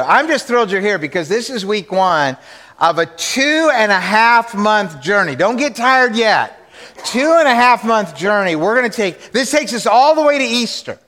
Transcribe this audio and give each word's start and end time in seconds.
I'm 0.00 0.26
just 0.26 0.48
thrilled 0.48 0.72
you're 0.72 0.80
here 0.80 0.98
because 0.98 1.28
this 1.28 1.48
is 1.48 1.64
week 1.64 1.92
one 1.92 2.36
of 2.80 2.98
a 2.98 3.06
two 3.06 3.70
and 3.72 3.92
a 3.92 4.00
half 4.00 4.52
month 4.52 5.00
journey. 5.00 5.36
Don't 5.36 5.56
get 5.56 5.76
tired 5.76 6.16
yet. 6.16 6.58
Two 7.04 7.36
and 7.38 7.46
a 7.46 7.54
half 7.54 7.84
month 7.84 8.16
journey. 8.16 8.56
We're 8.56 8.74
going 8.76 8.90
to 8.90 8.96
take, 8.96 9.30
this 9.30 9.52
takes 9.52 9.72
us 9.72 9.86
all 9.86 10.16
the 10.16 10.22
way 10.22 10.38
to 10.38 10.44
Easter. 10.44 10.98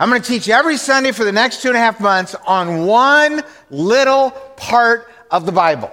I'm 0.00 0.08
going 0.08 0.22
to 0.22 0.26
teach 0.26 0.48
every 0.48 0.78
Sunday 0.78 1.12
for 1.12 1.24
the 1.24 1.32
next 1.32 1.60
two 1.60 1.68
and 1.68 1.76
a 1.76 1.80
half 1.80 2.00
months 2.00 2.34
on 2.46 2.86
one 2.86 3.42
little 3.68 4.30
part 4.56 5.12
of 5.30 5.44
the 5.44 5.52
Bible. 5.52 5.92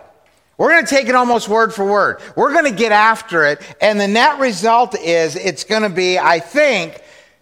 We're 0.58 0.70
going 0.70 0.86
to 0.86 0.96
take 0.96 1.10
it 1.10 1.16
almost 1.16 1.50
word 1.50 1.74
for 1.74 1.84
word. 1.84 2.22
We're 2.38 2.54
going 2.54 2.72
to 2.72 2.78
get 2.78 2.94
after 2.94 3.44
it. 3.48 3.62
And 3.82 4.00
the 4.00 4.08
net 4.08 4.40
result 4.40 4.98
is 4.98 5.36
it's 5.36 5.66
going 5.66 5.84
to 5.84 5.90
be, 5.90 6.18
I 6.18 6.40
think, 6.40 7.02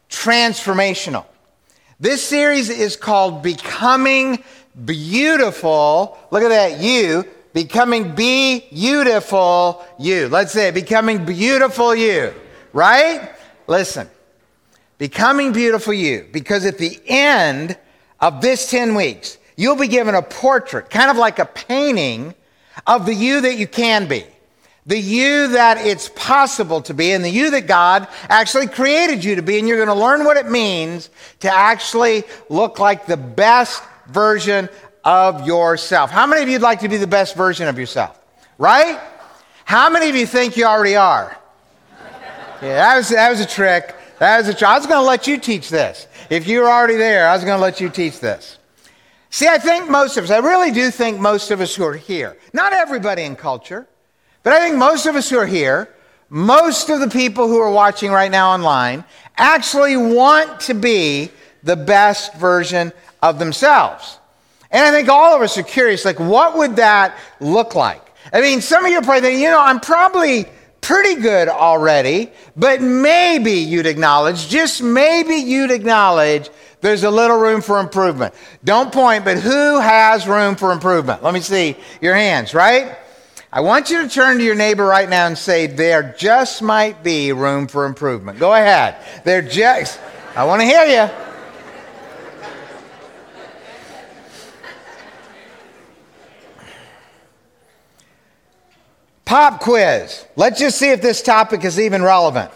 transformational. 0.10 1.28
This 2.00 2.24
series 2.24 2.72
is 2.72 2.96
called 2.96 3.44
Becoming 3.44 4.44
beautiful. 4.86 6.18
Look 6.32 6.44
at 6.44 6.50
that, 6.50 6.80
you. 6.80 7.26
Becoming 7.54 8.14
beautiful 8.14 9.84
you. 9.98 10.28
Let's 10.28 10.52
say 10.52 10.68
it, 10.68 10.74
becoming 10.74 11.26
beautiful 11.26 11.96
you. 11.96 12.34
Right? 12.74 13.32
Listen. 13.66 14.08
Becoming 14.98 15.54
beautiful 15.54 15.94
you. 15.94 16.28
Because 16.32 16.66
at 16.66 16.78
the 16.78 17.00
end 17.08 17.78
of 18.20 18.42
this 18.42 18.70
10 18.70 18.96
weeks, 18.96 19.38
you'll 19.56 19.76
be 19.76 19.88
given 19.88 20.16
a 20.16 20.22
portrait, 20.22 20.90
kind 20.90 21.10
of 21.10 21.18
like 21.18 21.40
a 21.40 21.46
painting 21.46 22.36
of 22.86 23.06
the 23.06 23.14
you 23.14 23.42
that 23.42 23.58
you 23.58 23.68
can 23.68 24.08
be. 24.08 24.26
The 24.86 24.98
you 24.98 25.50
that 25.50 25.86
it's 25.86 26.10
possible 26.10 26.82
to 26.84 26.94
be, 26.94 27.12
and 27.12 27.24
the 27.24 27.30
you 27.30 27.52
that 27.52 27.68
God 27.68 28.08
actually 28.30 28.68
created 28.68 29.24
you 29.24 29.36
to 29.36 29.42
be, 29.42 29.60
and 29.60 29.68
you're 29.68 29.84
going 29.84 29.90
to 29.90 30.02
learn 30.02 30.24
what 30.24 30.38
it 30.38 30.50
means 30.50 31.10
to 31.42 31.54
actually 31.54 32.24
look 32.50 32.80
like 32.80 33.06
the 33.06 33.18
best 33.18 33.84
version 34.08 34.70
of 35.04 35.48
yourself. 35.48 36.12
How 36.12 36.26
many 36.26 36.42
of 36.42 36.48
you 36.48 36.56
would 36.56 36.62
like 36.62 36.82
to 36.82 36.90
be 36.90 36.98
the 36.98 37.08
best 37.08 37.36
version 37.36 37.68
of 37.68 37.78
yourself? 37.78 38.20
Right? 38.58 39.00
How 39.66 39.90
many 39.90 40.10
of 40.10 40.16
you 40.16 40.26
think 40.26 40.58
you 40.58 40.66
already 40.66 40.96
are? 40.96 41.38
Yeah, 42.62 42.76
that 42.76 42.98
was, 42.98 43.10
that 43.10 43.30
was 43.30 43.40
a 43.40 43.46
trick. 43.46 43.96
That 44.20 44.40
was 44.40 44.48
a 44.48 44.54
trick. 44.54 44.70
I 44.70 44.78
was 44.78 44.88
going 44.88 45.00
to 45.00 45.06
let 45.06 45.28
you 45.28 45.38
teach 45.38 45.70
this. 45.70 46.08
If 46.30 46.48
you 46.48 46.62
were 46.62 46.70
already 46.70 46.96
there, 46.96 47.30
I 47.30 47.36
was 47.36 47.44
going 47.44 47.58
to 47.58 47.62
let 47.62 47.80
you 47.80 47.90
teach 47.90 48.20
this. 48.20 48.58
See, 49.30 49.48
I 49.48 49.58
think 49.58 49.90
most 49.90 50.18
of 50.18 50.24
us, 50.24 50.32
I 50.32 50.38
really 50.38 50.72
do 50.72 50.90
think 50.90 51.20
most 51.20 51.52
of 51.52 51.62
us 51.62 51.76
who 51.76 51.84
are 51.84 51.96
here, 51.96 52.38
not 52.54 52.74
everybody 52.74 53.24
in 53.24 53.36
culture, 53.36 53.88
but 54.44 54.54
I 54.54 54.60
think 54.60 54.78
most 54.78 55.06
of 55.06 55.16
us 55.16 55.30
who 55.30 55.38
are 55.38 55.46
here, 55.46 55.94
most 56.30 56.90
of 56.90 57.00
the 57.00 57.10
people 57.10 57.48
who 57.48 57.60
are 57.60 57.72
watching 57.72 58.12
right 58.12 58.32
now 58.32 58.52
online, 58.52 59.04
actually 59.38 59.98
want 59.98 60.60
to 60.62 60.74
be 60.74 61.32
the 61.68 61.76
best 61.76 62.34
version 62.36 62.92
of 63.22 63.38
themselves. 63.38 64.18
And 64.72 64.84
I 64.84 64.92
think 64.92 65.10
all 65.10 65.36
of 65.36 65.42
us 65.42 65.58
are 65.58 65.64
curious, 65.64 66.04
like, 66.04 66.20
what 66.20 66.58
would 66.58 66.78
that 66.78 67.18
look 67.40 67.76
like? 67.76 68.02
I 68.34 68.42
mean, 68.42 68.62
some 68.62 68.84
of 68.84 68.92
you 68.92 68.98
are 68.98 69.02
probably 69.02 69.22
thinking, 69.22 69.44
you 69.44 69.50
know, 69.50 69.62
I'm 69.62 69.80
probably 69.80 70.46
pretty 70.82 71.22
good 71.22 71.48
already, 71.48 72.32
but 72.56 72.82
maybe 72.82 73.52
you'd 73.52 73.86
acknowledge, 73.86 74.48
just 74.48 74.82
maybe 74.82 75.36
you'd 75.36 75.72
acknowledge 75.72 76.50
there's 76.82 77.04
a 77.04 77.12
little 77.12 77.38
room 77.38 77.62
for 77.62 77.80
improvement. 77.80 78.34
Don't 78.64 78.92
point, 78.94 79.26
but 79.26 79.38
who 79.38 79.80
has 79.80 80.28
room 80.28 80.56
for 80.56 80.72
improvement? 80.72 81.24
Let 81.24 81.34
me 81.34 81.42
see 81.42 81.76
your 82.02 82.16
hands, 82.16 82.54
right? 82.54 82.98
I 83.52 83.62
want 83.62 83.90
you 83.90 84.04
to 84.04 84.10
turn 84.10 84.38
to 84.38 84.44
your 84.44 84.56
neighbor 84.56 84.86
right 84.86 85.10
now 85.10 85.28
and 85.28 85.38
say, 85.38 85.68
there 85.68 86.14
just 86.18 86.62
might 86.62 87.04
be 87.04 87.32
room 87.32 87.68
for 87.68 87.86
improvement. 87.86 88.40
Go 88.40 88.54
ahead. 88.54 88.98
There 89.24 89.42
just, 89.42 90.00
I 90.36 90.44
want 90.46 90.62
to 90.62 90.66
hear 90.66 90.86
you. 90.86 91.27
Pop 99.28 99.60
quiz. 99.60 100.26
Let's 100.38 100.58
just 100.58 100.78
see 100.78 100.90
if 100.90 101.02
this 101.02 101.22
topic 101.22 101.66
is 101.66 101.82
even 101.82 102.02
relevant. 102.02 102.50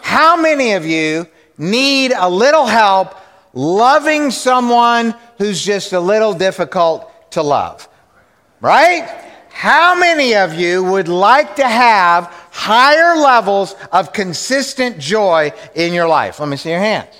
How 0.00 0.40
many 0.40 0.72
of 0.72 0.86
you 0.86 1.28
need 1.58 2.12
a 2.16 2.30
little 2.30 2.64
help 2.64 3.14
loving 3.52 4.30
someone 4.30 5.14
who's 5.36 5.62
just 5.62 5.92
a 5.92 6.00
little 6.00 6.32
difficult 6.32 7.30
to 7.32 7.42
love? 7.42 7.86
Right? 8.62 9.06
How 9.50 9.94
many 9.94 10.34
of 10.34 10.54
you 10.54 10.82
would 10.82 11.08
like 11.08 11.56
to 11.56 11.68
have 11.68 12.24
higher 12.50 13.16
levels 13.16 13.74
of 13.92 14.14
consistent 14.14 14.98
joy 14.98 15.52
in 15.74 15.92
your 15.92 16.08
life? 16.08 16.40
Let 16.40 16.48
me 16.48 16.56
see 16.56 16.70
your 16.70 16.78
hands. 16.78 17.14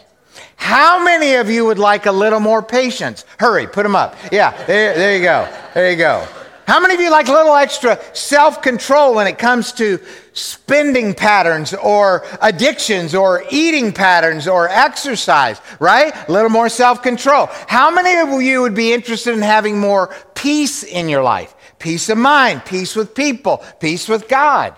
How 0.56 1.04
many 1.04 1.34
of 1.34 1.50
you 1.50 1.66
would 1.66 1.78
like 1.78 2.06
a 2.06 2.12
little 2.12 2.40
more 2.40 2.62
patience? 2.62 3.26
Hurry, 3.38 3.66
put 3.66 3.82
them 3.82 3.96
up. 3.96 4.16
Yeah, 4.32 4.52
there, 4.64 4.96
there 4.96 5.14
you 5.14 5.22
go. 5.22 5.46
There 5.74 5.90
you 5.90 5.98
go. 5.98 6.26
How 6.66 6.80
many 6.80 6.94
of 6.94 7.00
you 7.00 7.10
like 7.10 7.28
a 7.28 7.32
little 7.32 7.54
extra 7.54 7.98
self 8.14 8.62
control 8.62 9.14
when 9.14 9.26
it 9.26 9.38
comes 9.38 9.72
to 9.72 10.00
spending 10.32 11.14
patterns 11.14 11.74
or 11.74 12.24
addictions 12.40 13.14
or 13.14 13.44
eating 13.50 13.92
patterns 13.92 14.48
or 14.48 14.68
exercise, 14.68 15.60
right? 15.78 16.12
A 16.28 16.32
little 16.32 16.50
more 16.50 16.68
self 16.68 17.02
control. 17.02 17.48
How 17.68 17.90
many 17.90 18.16
of 18.16 18.42
you 18.42 18.62
would 18.62 18.74
be 18.74 18.92
interested 18.92 19.34
in 19.34 19.42
having 19.42 19.78
more 19.78 20.14
peace 20.34 20.82
in 20.82 21.08
your 21.08 21.22
life? 21.22 21.54
Peace 21.78 22.08
of 22.08 22.18
mind, 22.18 22.64
peace 22.64 22.96
with 22.96 23.14
people, 23.14 23.62
peace 23.78 24.08
with 24.08 24.28
God. 24.28 24.74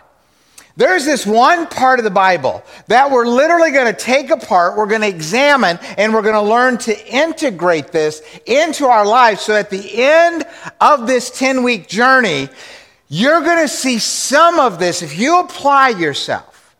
There's 0.76 1.06
this 1.06 1.24
one 1.24 1.66
part 1.68 1.98
of 1.98 2.04
the 2.04 2.10
Bible 2.10 2.62
that 2.88 3.10
we're 3.10 3.26
literally 3.26 3.70
going 3.70 3.92
to 3.92 3.98
take 3.98 4.28
apart, 4.28 4.76
we're 4.76 4.86
going 4.86 5.00
to 5.00 5.08
examine, 5.08 5.78
and 5.96 6.12
we're 6.12 6.22
going 6.22 6.34
to 6.34 6.42
learn 6.42 6.76
to 6.78 7.06
integrate 7.06 7.92
this 7.92 8.22
into 8.44 8.84
our 8.84 9.06
lives 9.06 9.40
so 9.40 9.54
at 9.54 9.70
the 9.70 10.02
end 10.02 10.44
of 10.80 11.06
this 11.06 11.30
10 11.30 11.62
week 11.62 11.88
journey, 11.88 12.50
you're 13.08 13.40
going 13.40 13.60
to 13.60 13.68
see 13.68 13.98
some 13.98 14.60
of 14.60 14.78
this. 14.78 15.00
If 15.00 15.18
you 15.18 15.40
apply 15.40 15.90
yourself, 15.90 16.76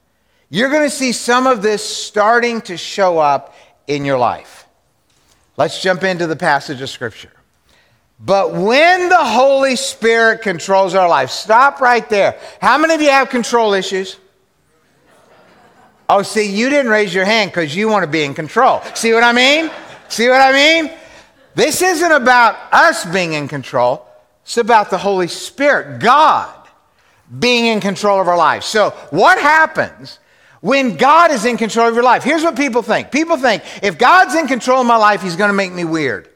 you're 0.50 0.70
going 0.70 0.88
to 0.88 0.94
see 0.94 1.12
some 1.12 1.46
of 1.46 1.62
this 1.62 1.82
starting 1.82 2.60
to 2.62 2.76
show 2.76 3.18
up 3.18 3.54
in 3.86 4.04
your 4.04 4.18
life. 4.18 4.66
Let's 5.56 5.80
jump 5.80 6.04
into 6.04 6.26
the 6.26 6.36
passage 6.36 6.82
of 6.82 6.90
Scripture. 6.90 7.32
But 8.18 8.54
when 8.54 9.08
the 9.08 9.16
Holy 9.16 9.76
Spirit 9.76 10.40
controls 10.40 10.94
our 10.94 11.08
life, 11.08 11.30
stop 11.30 11.80
right 11.80 12.08
there. 12.08 12.38
How 12.60 12.78
many 12.78 12.94
of 12.94 13.02
you 13.02 13.10
have 13.10 13.28
control 13.28 13.74
issues? 13.74 14.16
Oh, 16.08 16.22
see, 16.22 16.50
you 16.50 16.70
didn't 16.70 16.90
raise 16.90 17.12
your 17.12 17.24
hand 17.24 17.50
because 17.50 17.74
you 17.74 17.88
want 17.88 18.04
to 18.04 18.10
be 18.10 18.22
in 18.22 18.32
control. 18.32 18.80
See 18.94 19.12
what 19.12 19.24
I 19.24 19.32
mean? 19.32 19.70
See 20.08 20.28
what 20.28 20.40
I 20.40 20.52
mean? 20.52 20.92
This 21.54 21.82
isn't 21.82 22.12
about 22.12 22.56
us 22.72 23.04
being 23.04 23.32
in 23.32 23.48
control, 23.48 24.06
it's 24.42 24.58
about 24.58 24.90
the 24.90 24.98
Holy 24.98 25.26
Spirit, 25.26 26.00
God, 26.00 26.54
being 27.38 27.66
in 27.66 27.80
control 27.80 28.20
of 28.20 28.28
our 28.28 28.36
lives. 28.36 28.66
So, 28.66 28.90
what 29.10 29.38
happens 29.38 30.20
when 30.60 30.96
God 30.96 31.30
is 31.32 31.44
in 31.44 31.56
control 31.56 31.88
of 31.88 31.94
your 31.94 32.04
life? 32.04 32.22
Here's 32.22 32.44
what 32.44 32.56
people 32.56 32.82
think 32.82 33.10
people 33.10 33.36
think 33.36 33.62
if 33.82 33.98
God's 33.98 34.34
in 34.34 34.46
control 34.46 34.80
of 34.80 34.86
my 34.86 34.96
life, 34.96 35.22
He's 35.22 35.36
going 35.36 35.50
to 35.50 35.54
make 35.54 35.72
me 35.72 35.84
weird. 35.84 36.28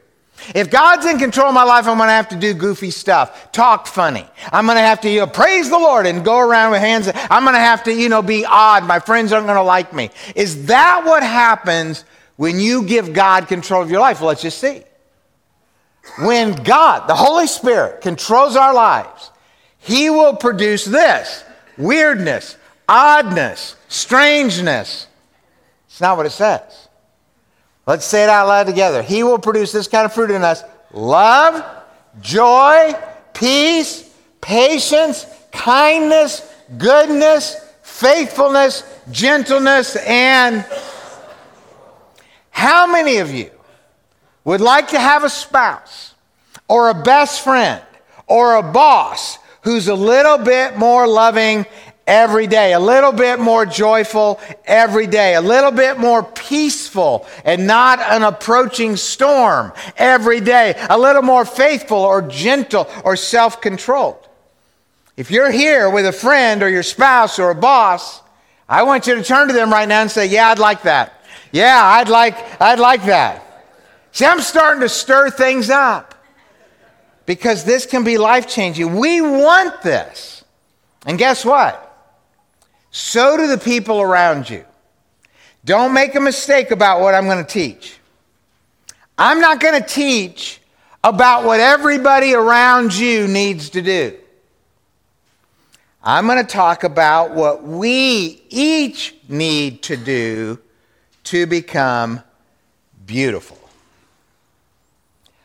If 0.55 0.69
God's 0.69 1.05
in 1.05 1.19
control 1.19 1.47
of 1.47 1.53
my 1.53 1.63
life, 1.63 1.87
I'm 1.87 1.97
going 1.97 2.07
to 2.07 2.13
have 2.13 2.29
to 2.29 2.35
do 2.35 2.53
goofy 2.53 2.91
stuff, 2.91 3.51
talk 3.51 3.87
funny. 3.87 4.25
I'm 4.51 4.65
going 4.65 4.77
to 4.77 4.81
have 4.81 5.01
to 5.01 5.09
you 5.09 5.21
know, 5.21 5.27
praise 5.27 5.69
the 5.69 5.77
Lord 5.77 6.05
and 6.05 6.23
go 6.23 6.39
around 6.39 6.71
with 6.71 6.81
hands. 6.81 7.09
I'm 7.13 7.43
going 7.43 7.55
to 7.55 7.59
have 7.59 7.83
to, 7.83 7.93
you 7.93 8.09
know, 8.09 8.21
be 8.21 8.45
odd. 8.45 8.85
My 8.85 8.99
friends 8.99 9.31
aren't 9.31 9.47
going 9.47 9.57
to 9.57 9.63
like 9.63 9.93
me. 9.93 10.09
Is 10.35 10.67
that 10.67 11.03
what 11.05 11.23
happens 11.23 12.05
when 12.37 12.59
you 12.59 12.83
give 12.83 13.13
God 13.13 13.47
control 13.47 13.81
of 13.81 13.91
your 13.91 14.01
life? 14.01 14.21
Let's 14.21 14.41
just 14.41 14.59
see. 14.59 14.83
When 16.19 16.55
God, 16.63 17.07
the 17.07 17.15
Holy 17.15 17.47
Spirit, 17.47 18.01
controls 18.01 18.55
our 18.55 18.73
lives, 18.73 19.31
He 19.77 20.09
will 20.09 20.35
produce 20.35 20.85
this 20.85 21.43
weirdness, 21.77 22.57
oddness, 22.87 23.75
strangeness. 23.87 25.07
It's 25.87 26.01
not 26.01 26.17
what 26.17 26.25
it 26.25 26.31
says. 26.31 26.80
Let's 27.85 28.05
say 28.05 28.23
it 28.23 28.29
out 28.29 28.47
loud 28.47 28.67
together. 28.67 29.01
He 29.01 29.23
will 29.23 29.39
produce 29.39 29.71
this 29.71 29.87
kind 29.87 30.05
of 30.05 30.13
fruit 30.13 30.31
in 30.31 30.43
us 30.43 30.63
love, 30.93 31.63
joy, 32.21 32.93
peace, 33.33 34.09
patience, 34.41 35.25
kindness, 35.51 36.47
goodness, 36.77 37.55
faithfulness, 37.81 38.83
gentleness, 39.11 39.95
and 39.95 40.65
how 42.49 42.85
many 42.87 43.17
of 43.17 43.31
you 43.31 43.49
would 44.43 44.61
like 44.61 44.89
to 44.89 44.99
have 44.99 45.23
a 45.23 45.29
spouse 45.29 46.13
or 46.67 46.89
a 46.89 46.93
best 46.93 47.43
friend 47.43 47.81
or 48.27 48.55
a 48.55 48.63
boss 48.63 49.37
who's 49.63 49.87
a 49.87 49.95
little 49.95 50.37
bit 50.37 50.77
more 50.77 51.07
loving 51.07 51.65
every 52.07 52.47
day, 52.47 52.73
a 52.73 52.79
little 52.79 53.11
bit 53.11 53.39
more 53.39 53.65
joyful 53.65 54.39
every 54.65 55.07
day, 55.07 55.35
a 55.35 55.41
little 55.41 55.71
bit 55.71 55.97
more 55.97 56.23
peaceful 56.23 57.27
and 57.45 57.67
not 57.67 57.99
an 57.99 58.23
approaching 58.23 58.95
storm 58.95 59.71
every 59.97 60.39
day, 60.39 60.75
a 60.89 60.97
little 60.97 61.21
more 61.21 61.45
faithful 61.45 61.99
or 61.99 62.21
gentle 62.21 62.87
or 63.03 63.15
self 63.15 63.61
controlled. 63.61 64.27
If 65.17 65.31
you're 65.31 65.51
here 65.51 65.89
with 65.89 66.05
a 66.05 66.11
friend 66.11 66.63
or 66.63 66.69
your 66.69 66.83
spouse 66.83 67.37
or 67.39 67.51
a 67.51 67.55
boss, 67.55 68.21
I 68.67 68.83
want 68.83 69.07
you 69.07 69.15
to 69.15 69.23
turn 69.23 69.47
to 69.47 69.53
them 69.53 69.71
right 69.71 69.87
now 69.87 70.01
and 70.01 70.09
say, 70.11 70.25
Yeah, 70.27 70.49
I'd 70.49 70.59
like 70.59 70.83
that. 70.83 71.25
Yeah, 71.51 71.79
I'd 71.83 72.09
like, 72.09 72.61
I'd 72.61 72.79
like 72.79 73.05
that. 73.05 73.45
See, 74.13 74.25
I'm 74.25 74.41
starting 74.41 74.81
to 74.81 74.89
stir 74.89 75.29
things 75.29 75.69
up. 75.69 76.15
because 77.25 77.63
this 77.63 77.85
can 77.85 78.03
be 78.03 78.17
life 78.17 78.47
changing. 78.47 78.95
We 78.95 79.21
want 79.21 79.81
this. 79.83 80.43
And 81.05 81.17
guess 81.17 81.45
what? 81.45 81.90
So 82.91 83.37
do 83.37 83.47
the 83.47 83.57
people 83.57 84.01
around 84.01 84.49
you. 84.49 84.65
Don't 85.63 85.93
make 85.93 86.15
a 86.15 86.19
mistake 86.19 86.71
about 86.71 87.01
what 87.01 87.15
I'm 87.15 87.25
going 87.25 87.43
to 87.43 87.49
teach. 87.49 87.97
I'm 89.17 89.39
not 89.39 89.59
going 89.59 89.81
to 89.81 89.87
teach 89.87 90.59
about 91.03 91.45
what 91.45 91.59
everybody 91.59 92.33
around 92.33 92.93
you 92.93 93.27
needs 93.27 93.69
to 93.71 93.81
do. 93.81 94.17
I'm 96.03 96.25
going 96.25 96.43
to 96.43 96.51
talk 96.51 96.83
about 96.83 97.31
what 97.31 97.63
we 97.63 98.41
each 98.49 99.15
need 99.29 99.83
to 99.83 99.95
do 99.95 100.59
to 101.25 101.45
become 101.45 102.21
beautiful. 103.05 103.57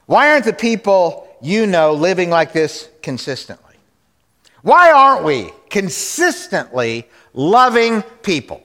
Why 0.06 0.30
aren't 0.30 0.46
the 0.46 0.52
people 0.52 1.28
you 1.42 1.66
know 1.66 1.92
living 1.92 2.30
like 2.30 2.52
this 2.52 2.88
consistently? 3.02 3.76
Why 4.62 4.90
aren't 4.90 5.24
we 5.24 5.50
consistently 5.68 7.06
loving 7.36 8.02
people? 8.22 8.60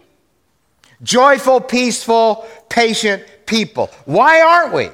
Joyful, 1.04 1.62
peaceful, 1.62 2.48
patient 2.70 3.24
people. 3.46 3.92
Why 4.06 4.42
aren't 4.42 4.74
we? 4.74 4.90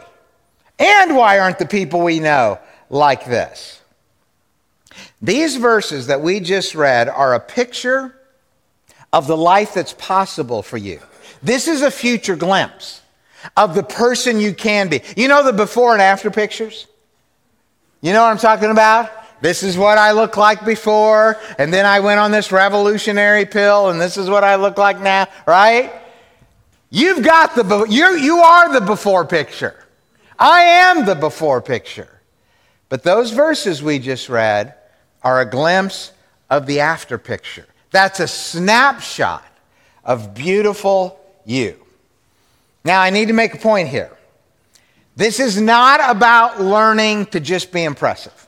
And 0.79 1.15
why 1.15 1.39
aren't 1.39 1.59
the 1.59 1.65
people 1.65 2.01
we 2.01 2.19
know 2.19 2.59
like 2.89 3.25
this? 3.25 3.81
These 5.21 5.55
verses 5.55 6.07
that 6.07 6.21
we 6.21 6.39
just 6.39 6.75
read 6.75 7.07
are 7.07 7.33
a 7.33 7.39
picture 7.39 8.13
of 9.13 9.27
the 9.27 9.37
life 9.37 9.73
that's 9.73 9.93
possible 9.93 10.61
for 10.61 10.77
you. 10.77 10.99
This 11.41 11.67
is 11.67 11.81
a 11.81 11.91
future 11.91 12.35
glimpse 12.35 13.01
of 13.55 13.75
the 13.75 13.83
person 13.83 14.39
you 14.39 14.53
can 14.53 14.89
be. 14.89 15.01
You 15.15 15.27
know 15.27 15.43
the 15.43 15.53
before 15.53 15.93
and 15.93 16.01
after 16.01 16.29
pictures? 16.29 16.87
You 18.01 18.13
know 18.13 18.21
what 18.21 18.29
I'm 18.29 18.37
talking 18.37 18.71
about? 18.71 19.11
This 19.41 19.61
is 19.61 19.77
what 19.77 19.97
I 19.97 20.11
looked 20.11 20.37
like 20.37 20.65
before, 20.65 21.37
and 21.57 21.71
then 21.71 21.85
I 21.85 21.99
went 21.99 22.19
on 22.19 22.31
this 22.31 22.51
revolutionary 22.51 23.45
pill, 23.45 23.89
and 23.89 24.01
this 24.01 24.17
is 24.17 24.29
what 24.29 24.43
I 24.43 24.55
look 24.55 24.77
like 24.77 24.99
now, 24.99 25.27
right? 25.45 25.93
You've 26.89 27.23
got 27.23 27.55
the, 27.55 27.85
you 27.89 28.17
you 28.17 28.37
are 28.37 28.73
the 28.73 28.81
before 28.81 29.25
picture. 29.25 29.85
I 30.39 30.61
am 30.61 31.05
the 31.05 31.15
before 31.15 31.61
picture. 31.61 32.21
But 32.89 33.03
those 33.03 33.31
verses 33.31 33.83
we 33.83 33.99
just 33.99 34.29
read 34.29 34.75
are 35.21 35.41
a 35.41 35.49
glimpse 35.49 36.13
of 36.49 36.65
the 36.65 36.79
after 36.79 37.17
picture. 37.17 37.65
That's 37.91 38.19
a 38.19 38.27
snapshot 38.27 39.45
of 40.03 40.33
beautiful 40.33 41.19
you. 41.45 41.75
Now, 42.85 43.01
I 43.01 43.09
need 43.09 43.27
to 43.27 43.33
make 43.33 43.53
a 43.53 43.57
point 43.57 43.89
here. 43.89 44.15
This 45.17 45.39
is 45.39 45.59
not 45.59 45.99
about 46.15 46.61
learning 46.61 47.25
to 47.27 47.39
just 47.39 47.71
be 47.71 47.83
impressive 47.83 48.46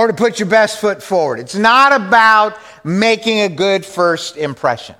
or 0.00 0.06
to 0.06 0.14
put 0.14 0.38
your 0.38 0.48
best 0.48 0.80
foot 0.80 1.02
forward. 1.02 1.38
It's 1.38 1.54
not 1.54 1.92
about 1.92 2.56
making 2.82 3.40
a 3.40 3.50
good 3.50 3.84
first 3.84 4.38
impression. 4.38 4.94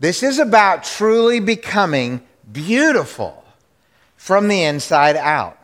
This 0.00 0.22
is 0.22 0.38
about 0.38 0.84
truly 0.84 1.40
becoming 1.40 2.22
beautiful 2.50 3.44
from 4.16 4.48
the 4.48 4.62
inside 4.62 5.16
out. 5.16 5.58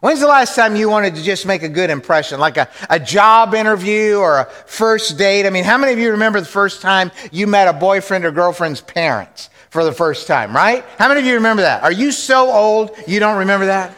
When's 0.00 0.20
the 0.20 0.28
last 0.28 0.54
time 0.56 0.76
you 0.76 0.88
wanted 0.88 1.14
to 1.16 1.22
just 1.22 1.44
make 1.44 1.62
a 1.62 1.68
good 1.68 1.90
impression, 1.90 2.40
like 2.40 2.56
a, 2.56 2.70
a 2.88 2.98
job 2.98 3.52
interview 3.52 4.14
or 4.14 4.38
a 4.38 4.44
first 4.64 5.18
date? 5.18 5.44
I 5.44 5.50
mean, 5.50 5.64
how 5.64 5.76
many 5.76 5.92
of 5.92 5.98
you 5.98 6.12
remember 6.12 6.40
the 6.40 6.46
first 6.46 6.80
time 6.80 7.10
you 7.30 7.46
met 7.46 7.68
a 7.68 7.74
boyfriend 7.74 8.24
or 8.24 8.30
girlfriend's 8.30 8.80
parents 8.80 9.50
for 9.68 9.84
the 9.84 9.92
first 9.92 10.26
time, 10.26 10.56
right? 10.56 10.86
How 10.96 11.06
many 11.08 11.20
of 11.20 11.26
you 11.26 11.34
remember 11.34 11.60
that? 11.60 11.82
Are 11.82 11.92
you 11.92 12.12
so 12.12 12.50
old 12.50 12.96
you 13.06 13.20
don't 13.20 13.36
remember 13.36 13.66
that? 13.66 13.94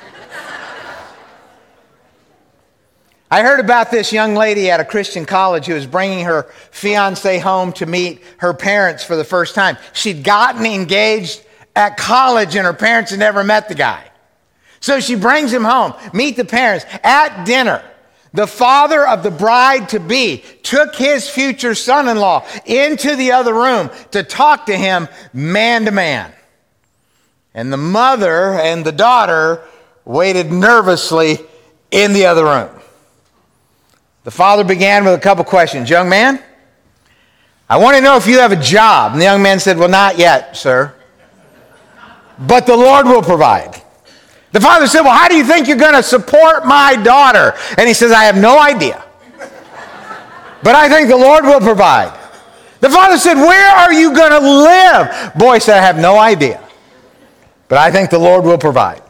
I 3.32 3.40
heard 3.40 3.60
about 3.60 3.90
this 3.90 4.12
young 4.12 4.34
lady 4.34 4.70
at 4.70 4.78
a 4.78 4.84
Christian 4.84 5.24
college 5.24 5.64
who 5.64 5.72
was 5.72 5.86
bringing 5.86 6.26
her 6.26 6.42
fiance 6.70 7.38
home 7.38 7.72
to 7.72 7.86
meet 7.86 8.22
her 8.36 8.52
parents 8.52 9.04
for 9.04 9.16
the 9.16 9.24
first 9.24 9.54
time. 9.54 9.78
She'd 9.94 10.22
gotten 10.22 10.66
engaged 10.66 11.42
at 11.74 11.96
college 11.96 12.56
and 12.56 12.66
her 12.66 12.74
parents 12.74 13.10
had 13.10 13.20
never 13.20 13.42
met 13.42 13.70
the 13.70 13.74
guy. 13.74 14.04
So 14.80 15.00
she 15.00 15.14
brings 15.14 15.50
him 15.50 15.64
home, 15.64 15.94
meet 16.12 16.36
the 16.36 16.44
parents. 16.44 16.84
At 17.02 17.46
dinner, 17.46 17.82
the 18.34 18.46
father 18.46 19.06
of 19.08 19.22
the 19.22 19.30
bride 19.30 19.88
to 19.88 19.98
be 19.98 20.44
took 20.62 20.94
his 20.94 21.26
future 21.26 21.74
son 21.74 22.08
in 22.08 22.18
law 22.18 22.46
into 22.66 23.16
the 23.16 23.32
other 23.32 23.54
room 23.54 23.88
to 24.10 24.24
talk 24.24 24.66
to 24.66 24.76
him 24.76 25.08
man 25.32 25.86
to 25.86 25.90
man. 25.90 26.34
And 27.54 27.72
the 27.72 27.78
mother 27.78 28.52
and 28.60 28.84
the 28.84 28.92
daughter 28.92 29.64
waited 30.04 30.52
nervously 30.52 31.38
in 31.90 32.12
the 32.12 32.26
other 32.26 32.44
room. 32.44 32.81
The 34.24 34.30
father 34.30 34.64
began 34.64 35.04
with 35.04 35.14
a 35.14 35.18
couple 35.18 35.44
questions 35.44 35.90
Young 35.90 36.08
man, 36.08 36.42
I 37.68 37.78
want 37.78 37.96
to 37.96 38.02
know 38.02 38.16
if 38.16 38.26
you 38.26 38.38
have 38.38 38.52
a 38.52 38.60
job. 38.60 39.12
And 39.12 39.20
the 39.20 39.24
young 39.24 39.42
man 39.42 39.58
said, 39.58 39.78
Well, 39.78 39.88
not 39.88 40.18
yet, 40.18 40.56
sir. 40.56 40.94
But 42.38 42.66
the 42.66 42.76
Lord 42.76 43.06
will 43.06 43.22
provide. 43.22 43.80
The 44.52 44.60
father 44.60 44.86
said, 44.86 45.02
Well, 45.02 45.16
how 45.16 45.28
do 45.28 45.36
you 45.36 45.44
think 45.44 45.68
you're 45.68 45.76
going 45.76 45.94
to 45.94 46.02
support 46.02 46.66
my 46.66 46.96
daughter? 46.96 47.54
And 47.78 47.88
he 47.88 47.94
says, 47.94 48.12
I 48.12 48.24
have 48.24 48.36
no 48.36 48.60
idea. 48.60 49.02
But 50.62 50.74
I 50.74 50.88
think 50.88 51.08
the 51.08 51.16
Lord 51.16 51.44
will 51.44 51.60
provide. 51.60 52.18
The 52.80 52.90
father 52.90 53.16
said, 53.18 53.34
Where 53.34 53.70
are 53.70 53.92
you 53.92 54.14
going 54.14 54.32
to 54.32 54.40
live? 54.40 55.34
Boy 55.34 55.58
said, 55.58 55.78
I 55.78 55.86
have 55.86 55.98
no 55.98 56.18
idea. 56.18 56.62
But 57.68 57.78
I 57.78 57.90
think 57.90 58.10
the 58.10 58.18
Lord 58.18 58.44
will 58.44 58.58
provide. 58.58 59.01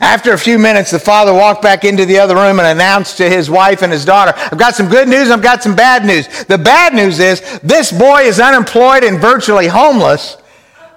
After 0.00 0.32
a 0.32 0.38
few 0.38 0.58
minutes, 0.58 0.90
the 0.90 0.98
father 0.98 1.32
walked 1.32 1.62
back 1.62 1.84
into 1.84 2.06
the 2.06 2.18
other 2.18 2.34
room 2.34 2.58
and 2.58 2.66
announced 2.66 3.18
to 3.18 3.28
his 3.28 3.50
wife 3.50 3.82
and 3.82 3.92
his 3.92 4.04
daughter, 4.04 4.32
I've 4.36 4.58
got 4.58 4.74
some 4.74 4.88
good 4.88 5.08
news, 5.08 5.30
I've 5.30 5.42
got 5.42 5.62
some 5.62 5.76
bad 5.76 6.04
news. 6.06 6.26
The 6.44 6.56
bad 6.56 6.94
news 6.94 7.18
is 7.18 7.40
this 7.60 7.92
boy 7.92 8.22
is 8.22 8.40
unemployed 8.40 9.04
and 9.04 9.20
virtually 9.20 9.66
homeless, 9.66 10.38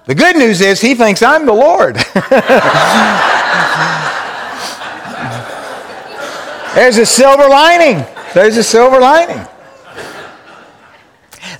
the 0.06 0.16
good 0.16 0.36
news 0.36 0.60
is 0.60 0.82
he 0.82 0.96
thinks 0.96 1.22
I'm 1.22 1.46
the 1.46 1.54
Lord. 1.54 1.96
There's 6.76 6.98
a 6.98 7.06
silver 7.06 7.48
lining. 7.48 8.04
There's 8.34 8.58
a 8.58 8.64
silver 8.64 9.00
lining. 9.00 9.48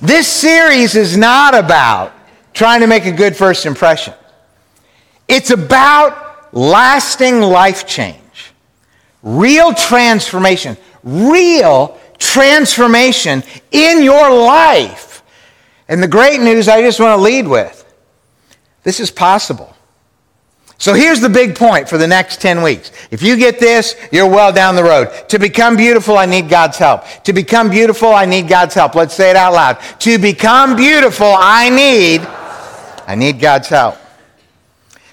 This 0.02 0.28
series 0.28 0.94
is 0.94 1.16
not 1.16 1.54
about 1.54 2.12
trying 2.52 2.80
to 2.80 2.86
make 2.86 3.06
a 3.06 3.12
good 3.12 3.34
first 3.34 3.64
impression. 3.64 4.12
It's 5.26 5.50
about 5.50 6.33
lasting 6.54 7.40
life 7.40 7.86
change, 7.86 8.52
real 9.22 9.74
transformation, 9.74 10.76
real 11.02 11.98
transformation 12.18 13.42
in 13.70 14.02
your 14.02 14.30
life. 14.30 15.22
And 15.88 16.02
the 16.02 16.08
great 16.08 16.40
news 16.40 16.68
I 16.68 16.80
just 16.80 16.98
want 16.98 17.18
to 17.18 17.22
lead 17.22 17.46
with 17.46 17.82
this 18.84 19.00
is 19.00 19.10
possible. 19.10 19.74
So 20.78 20.92
here's 20.92 21.20
the 21.20 21.28
big 21.28 21.56
point 21.56 21.88
for 21.88 21.98
the 21.98 22.06
next 22.06 22.40
10 22.40 22.62
weeks. 22.62 22.90
If 23.10 23.22
you 23.22 23.36
get 23.36 23.58
this, 23.58 23.96
you're 24.12 24.28
well 24.28 24.52
down 24.52 24.74
the 24.74 24.82
road. 24.84 25.28
To 25.28 25.38
become 25.38 25.76
beautiful, 25.76 26.18
I 26.18 26.26
need 26.26 26.48
God's 26.48 26.78
help. 26.78 27.04
To 27.24 27.32
become 27.32 27.70
beautiful, 27.70 28.08
I 28.08 28.26
need 28.26 28.48
God's 28.48 28.74
help. 28.74 28.94
Let's 28.94 29.14
say 29.14 29.30
it 29.30 29.36
out 29.36 29.52
loud. 29.52 29.78
To 30.00 30.18
become 30.18 30.76
beautiful, 30.76 31.32
I 31.38 31.70
need 31.70 32.20
I 33.06 33.14
need 33.14 33.38
God's 33.38 33.68
help. 33.68 33.96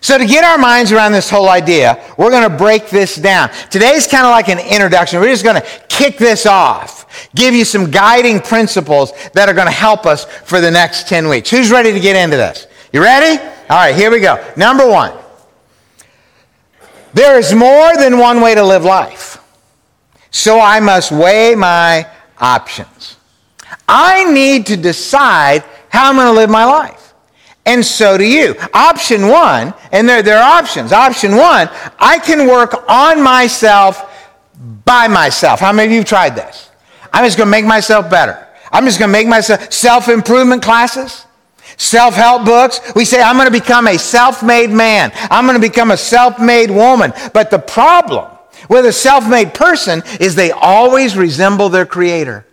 So 0.01 0.17
to 0.17 0.25
get 0.25 0.43
our 0.43 0.57
minds 0.57 0.91
around 0.91 1.11
this 1.11 1.29
whole 1.29 1.47
idea, 1.47 2.03
we're 2.17 2.31
going 2.31 2.49
to 2.49 2.57
break 2.57 2.89
this 2.89 3.15
down. 3.15 3.49
Today's 3.69 4.07
kind 4.07 4.25
of 4.25 4.31
like 4.31 4.49
an 4.49 4.59
introduction. 4.59 5.19
We're 5.19 5.29
just 5.29 5.43
going 5.43 5.61
to 5.61 5.67
kick 5.89 6.17
this 6.17 6.45
off. 6.45 7.29
Give 7.35 7.53
you 7.53 7.63
some 7.63 7.91
guiding 7.91 8.39
principles 8.39 9.13
that 9.33 9.47
are 9.47 9.53
going 9.53 9.67
to 9.67 9.71
help 9.71 10.07
us 10.07 10.25
for 10.25 10.59
the 10.59 10.71
next 10.71 11.07
10 11.07 11.29
weeks. 11.29 11.51
Who's 11.51 11.69
ready 11.69 11.93
to 11.93 11.99
get 11.99 12.15
into 12.15 12.35
this? 12.35 12.65
You 12.91 13.01
ready? 13.03 13.41
All 13.69 13.77
right, 13.77 13.95
here 13.95 14.11
we 14.11 14.19
go. 14.19 14.43
Number 14.57 14.87
one 14.87 15.17
there 17.13 17.37
is 17.37 17.53
more 17.53 17.95
than 17.97 18.17
one 18.17 18.41
way 18.41 18.55
to 18.55 18.63
live 18.63 18.83
life. 18.83 19.37
So 20.31 20.59
I 20.59 20.79
must 20.79 21.11
weigh 21.11 21.55
my 21.55 22.07
options. 22.39 23.17
I 23.87 24.31
need 24.31 24.67
to 24.67 24.77
decide 24.77 25.63
how 25.89 26.09
I'm 26.09 26.15
going 26.15 26.27
to 26.27 26.31
live 26.31 26.49
my 26.49 26.63
life. 26.63 27.00
And 27.65 27.85
so 27.85 28.17
do 28.17 28.25
you. 28.25 28.55
Option 28.73 29.27
one, 29.27 29.73
and 29.91 30.09
there, 30.09 30.23
there 30.23 30.37
are 30.37 30.59
options. 30.59 30.91
Option 30.91 31.35
one, 31.35 31.69
I 31.99 32.19
can 32.19 32.47
work 32.47 32.89
on 32.89 33.21
myself 33.21 34.09
by 34.85 35.07
myself. 35.07 35.59
How 35.59 35.71
many 35.71 35.87
of 35.87 35.91
you 35.91 35.99
have 35.99 36.07
tried 36.07 36.35
this? 36.35 36.69
I'm 37.13 37.25
just 37.25 37.37
going 37.37 37.47
to 37.47 37.51
make 37.51 37.65
myself 37.65 38.09
better. 38.09 38.47
I'm 38.71 38.85
just 38.85 38.99
going 38.99 39.09
to 39.09 39.13
make 39.13 39.27
myself 39.27 39.71
self 39.71 40.07
improvement 40.07 40.63
classes 40.63 41.25
self 41.81 42.13
help 42.13 42.45
books. 42.45 42.79
We 42.95 43.05
say, 43.05 43.21
I'm 43.21 43.35
going 43.35 43.51
to 43.51 43.51
become 43.51 43.87
a 43.87 43.97
self 43.97 44.43
made 44.43 44.69
man. 44.69 45.11
I'm 45.15 45.45
going 45.45 45.59
to 45.59 45.67
become 45.67 45.91
a 45.91 45.97
self 45.97 46.39
made 46.39 46.69
woman. 46.69 47.13
But 47.33 47.49
the 47.49 47.59
problem 47.59 48.31
with 48.69 48.85
a 48.85 48.93
self 48.93 49.27
made 49.27 49.53
person 49.53 50.03
is 50.19 50.35
they 50.35 50.51
always 50.51 51.17
resemble 51.17 51.69
their 51.69 51.85
creator. 51.85 52.45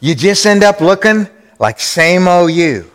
You 0.00 0.14
just 0.14 0.44
end 0.44 0.62
up 0.62 0.80
looking 0.80 1.28
like 1.58 1.80
same 1.80 2.28
old 2.28 2.52
you. 2.52 2.90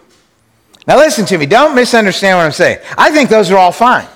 Now, 0.88 0.98
listen 0.98 1.26
to 1.28 1.38
me. 1.38 1.46
Don't 1.46 1.76
misunderstand 1.76 2.38
what 2.38 2.46
I'm 2.46 2.52
saying. 2.52 2.80
I 2.98 3.12
think 3.12 3.30
those 3.30 3.52
are 3.52 3.58
all 3.58 3.72
fine. 3.72 4.08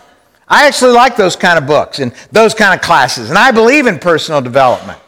I 0.48 0.68
actually 0.68 0.94
like 0.94 1.16
those 1.16 1.36
kind 1.36 1.58
of 1.58 1.66
books 1.66 2.00
and 2.00 2.14
those 2.32 2.54
kind 2.54 2.74
of 2.74 2.82
classes, 2.86 3.30
and 3.30 3.38
I 3.38 3.52
believe 3.52 3.88
in 3.88 4.00
personal 4.00 4.42
development. 4.42 5.00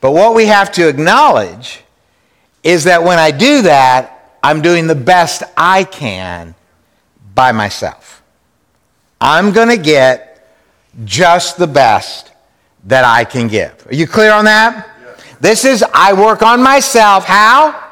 But 0.00 0.12
what 0.12 0.34
we 0.34 0.46
have 0.46 0.72
to 0.72 0.88
acknowledge 0.88 1.82
is 2.62 2.84
that 2.84 3.02
when 3.02 3.18
I 3.18 3.30
do 3.30 3.62
that, 3.62 4.36
I'm 4.42 4.60
doing 4.60 4.86
the 4.86 4.94
best 4.94 5.42
I 5.56 5.84
can 5.84 6.54
by 7.34 7.52
myself. 7.52 8.22
I'm 9.20 9.52
going 9.52 9.68
to 9.68 9.76
get 9.76 10.58
just 11.04 11.56
the 11.56 11.66
best 11.66 12.32
that 12.84 13.04
I 13.04 13.24
can 13.24 13.46
give. 13.46 13.86
Are 13.86 13.94
you 13.94 14.06
clear 14.06 14.32
on 14.32 14.44
that? 14.46 14.88
Yes. 15.00 15.36
This 15.40 15.64
is, 15.64 15.84
I 15.94 16.12
work 16.12 16.42
on 16.42 16.62
myself. 16.62 17.24
How? 17.24 17.90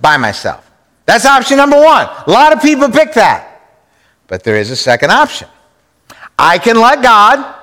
By 0.00 0.16
myself. 0.16 0.63
That's 1.06 1.26
option 1.26 1.56
number 1.56 1.76
one. 1.76 2.08
A 2.26 2.30
lot 2.30 2.52
of 2.52 2.62
people 2.62 2.88
pick 2.88 3.14
that. 3.14 3.50
But 4.26 4.42
there 4.42 4.56
is 4.56 4.70
a 4.70 4.76
second 4.76 5.10
option. 5.10 5.48
I 6.38 6.58
can 6.58 6.80
let 6.80 7.02
God, 7.02 7.54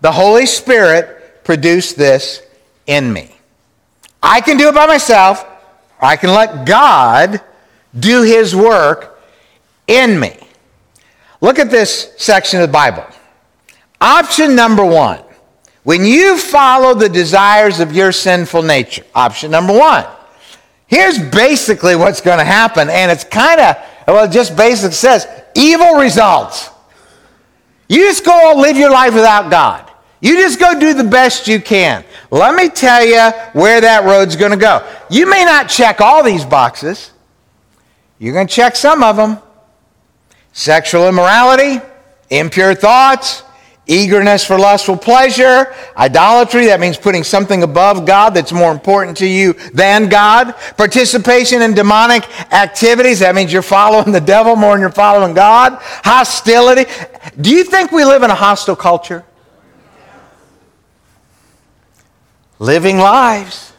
the 0.00 0.12
Holy 0.12 0.46
Spirit, 0.46 1.44
produce 1.44 1.94
this 1.94 2.42
in 2.86 3.12
me. 3.12 3.34
I 4.22 4.40
can 4.40 4.56
do 4.56 4.68
it 4.68 4.74
by 4.74 4.86
myself, 4.86 5.42
or 6.00 6.04
I 6.04 6.16
can 6.16 6.30
let 6.30 6.66
God 6.66 7.40
do 7.98 8.22
His 8.22 8.54
work 8.54 9.18
in 9.86 10.20
me. 10.20 10.36
Look 11.40 11.58
at 11.58 11.70
this 11.70 12.12
section 12.18 12.60
of 12.60 12.68
the 12.68 12.72
Bible. 12.72 13.06
Option 14.00 14.54
number 14.54 14.84
one 14.84 15.22
when 15.82 16.04
you 16.04 16.36
follow 16.36 16.94
the 16.94 17.08
desires 17.08 17.80
of 17.80 17.94
your 17.94 18.12
sinful 18.12 18.62
nature, 18.62 19.04
option 19.14 19.50
number 19.50 19.76
one, 19.76 20.06
here's 20.90 21.18
basically 21.18 21.94
what's 21.96 22.20
going 22.20 22.38
to 22.38 22.44
happen, 22.44 22.90
and 22.90 23.10
it's 23.10 23.24
kind 23.24 23.60
of, 23.60 23.76
well, 24.06 24.24
it 24.24 24.32
just 24.32 24.56
basically 24.56 24.92
says 24.92 25.26
evil 25.54 25.94
results. 25.94 26.68
You 27.88 28.00
just 28.00 28.24
go 28.24 28.54
live 28.56 28.76
your 28.76 28.90
life 28.90 29.14
without 29.14 29.50
God. 29.50 29.90
You 30.20 30.36
just 30.36 30.58
go 30.60 30.78
do 30.78 30.92
the 30.92 31.04
best 31.04 31.48
you 31.48 31.60
can. 31.60 32.04
Let 32.30 32.54
me 32.54 32.68
tell 32.68 33.04
you 33.04 33.30
where 33.58 33.80
that 33.80 34.04
road's 34.04 34.36
going 34.36 34.50
to 34.50 34.56
go. 34.58 34.86
You 35.08 35.30
may 35.30 35.44
not 35.44 35.68
check 35.70 36.00
all 36.00 36.22
these 36.22 36.44
boxes. 36.44 37.12
You're 38.18 38.34
going 38.34 38.46
to 38.46 38.52
check 38.52 38.76
some 38.76 39.02
of 39.02 39.16
them. 39.16 39.38
Sexual 40.52 41.08
immorality, 41.08 41.80
impure 42.28 42.74
thoughts, 42.74 43.44
eagerness 43.90 44.44
for 44.44 44.58
lustful 44.58 44.96
pleasure, 44.96 45.74
idolatry, 45.96 46.66
that 46.66 46.78
means 46.80 46.96
putting 46.96 47.24
something 47.24 47.62
above 47.62 48.06
God 48.06 48.30
that's 48.30 48.52
more 48.52 48.70
important 48.70 49.16
to 49.18 49.26
you 49.26 49.54
than 49.74 50.08
God, 50.08 50.54
participation 50.76 51.60
in 51.62 51.74
demonic 51.74 52.24
activities, 52.52 53.18
that 53.18 53.34
means 53.34 53.52
you're 53.52 53.62
following 53.62 54.12
the 54.12 54.20
devil 54.20 54.54
more 54.54 54.72
than 54.72 54.80
you're 54.80 54.90
following 54.90 55.34
God, 55.34 55.76
hostility. 55.80 56.90
Do 57.40 57.50
you 57.50 57.64
think 57.64 57.90
we 57.90 58.04
live 58.04 58.22
in 58.22 58.30
a 58.30 58.34
hostile 58.34 58.76
culture? 58.76 59.24
Living 62.58 62.98
lives 62.98 63.72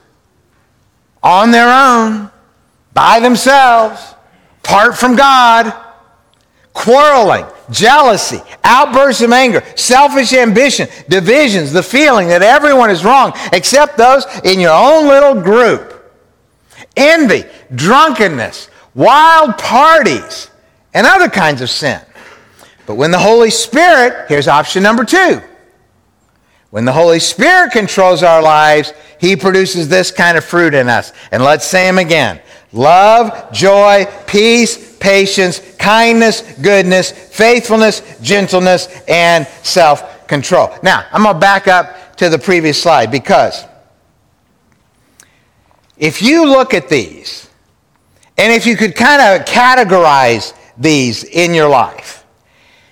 on 1.24 1.52
their 1.52 1.72
own, 1.72 2.32
by 2.94 3.20
themselves, 3.20 4.16
apart 4.64 4.98
from 4.98 5.16
God, 5.16 5.74
quarreling 6.74 7.46
jealousy, 7.70 8.42
outbursts 8.64 9.22
of 9.22 9.32
anger, 9.32 9.64
selfish 9.76 10.34
ambition, 10.34 10.88
divisions, 11.10 11.72
the 11.72 11.84
feeling 11.84 12.28
that 12.28 12.42
everyone 12.42 12.90
is 12.90 13.04
wrong 13.04 13.34
except 13.54 13.98
those 13.98 14.26
in 14.44 14.60
your 14.60 14.74
own 14.74 15.08
little 15.08 15.42
group, 15.42 16.12
envy, 16.96 17.44
drunkenness, 17.74 18.70
wild 18.94 19.58
parties, 19.58 20.50
and 20.94 21.08
other 21.08 21.30
kinds 21.30 21.62
of 21.62 21.70
sin. 21.70 22.02
But 22.86 22.96
when 22.96 23.12
the 23.12 23.20
Holy 23.20 23.50
Spirit, 23.50 24.26
here's 24.28 24.48
option 24.48 24.84
number 24.84 25.06
two. 25.06 25.42
When 26.72 26.86
the 26.86 26.94
Holy 26.94 27.20
Spirit 27.20 27.72
controls 27.72 28.24
our 28.24 28.42
lives, 28.42 28.94
He 29.20 29.36
produces 29.36 29.90
this 29.90 30.10
kind 30.10 30.38
of 30.38 30.44
fruit 30.44 30.74
in 30.74 30.88
us. 30.88 31.12
And 31.32 31.44
let's 31.44 31.66
say 31.66 31.86
them 31.86 31.98
again 31.98 32.42
love, 32.74 33.52
joy, 33.52 34.06
peace, 34.28 34.98
patience, 34.98 35.60
kindness, 35.78 36.42
goodness, 36.62 37.12
faithfulness, 37.12 38.02
gentleness, 38.22 38.88
and 39.08 39.48
self 39.64 40.28
control. 40.28 40.74
Now, 40.84 41.06
I'm 41.12 41.24
going 41.24 41.36
to 41.36 41.40
back 41.40 41.68
up 41.68 42.16
to 42.18 42.30
the 42.30 42.40
previous 42.40 42.82
slide 42.82 43.12
because 43.12 43.66
if 45.98 46.22
you 46.22 46.46
look 46.46 46.74
at 46.74 46.90
these, 46.90 47.50
and 48.38 48.52
if 48.52 48.66
you 48.66 48.76
could 48.76 48.96
kind 48.96 49.22
of 49.22 49.46
categorize 49.46 50.54
these 50.78 51.24
in 51.24 51.54
your 51.54 51.70
life, 51.70 52.26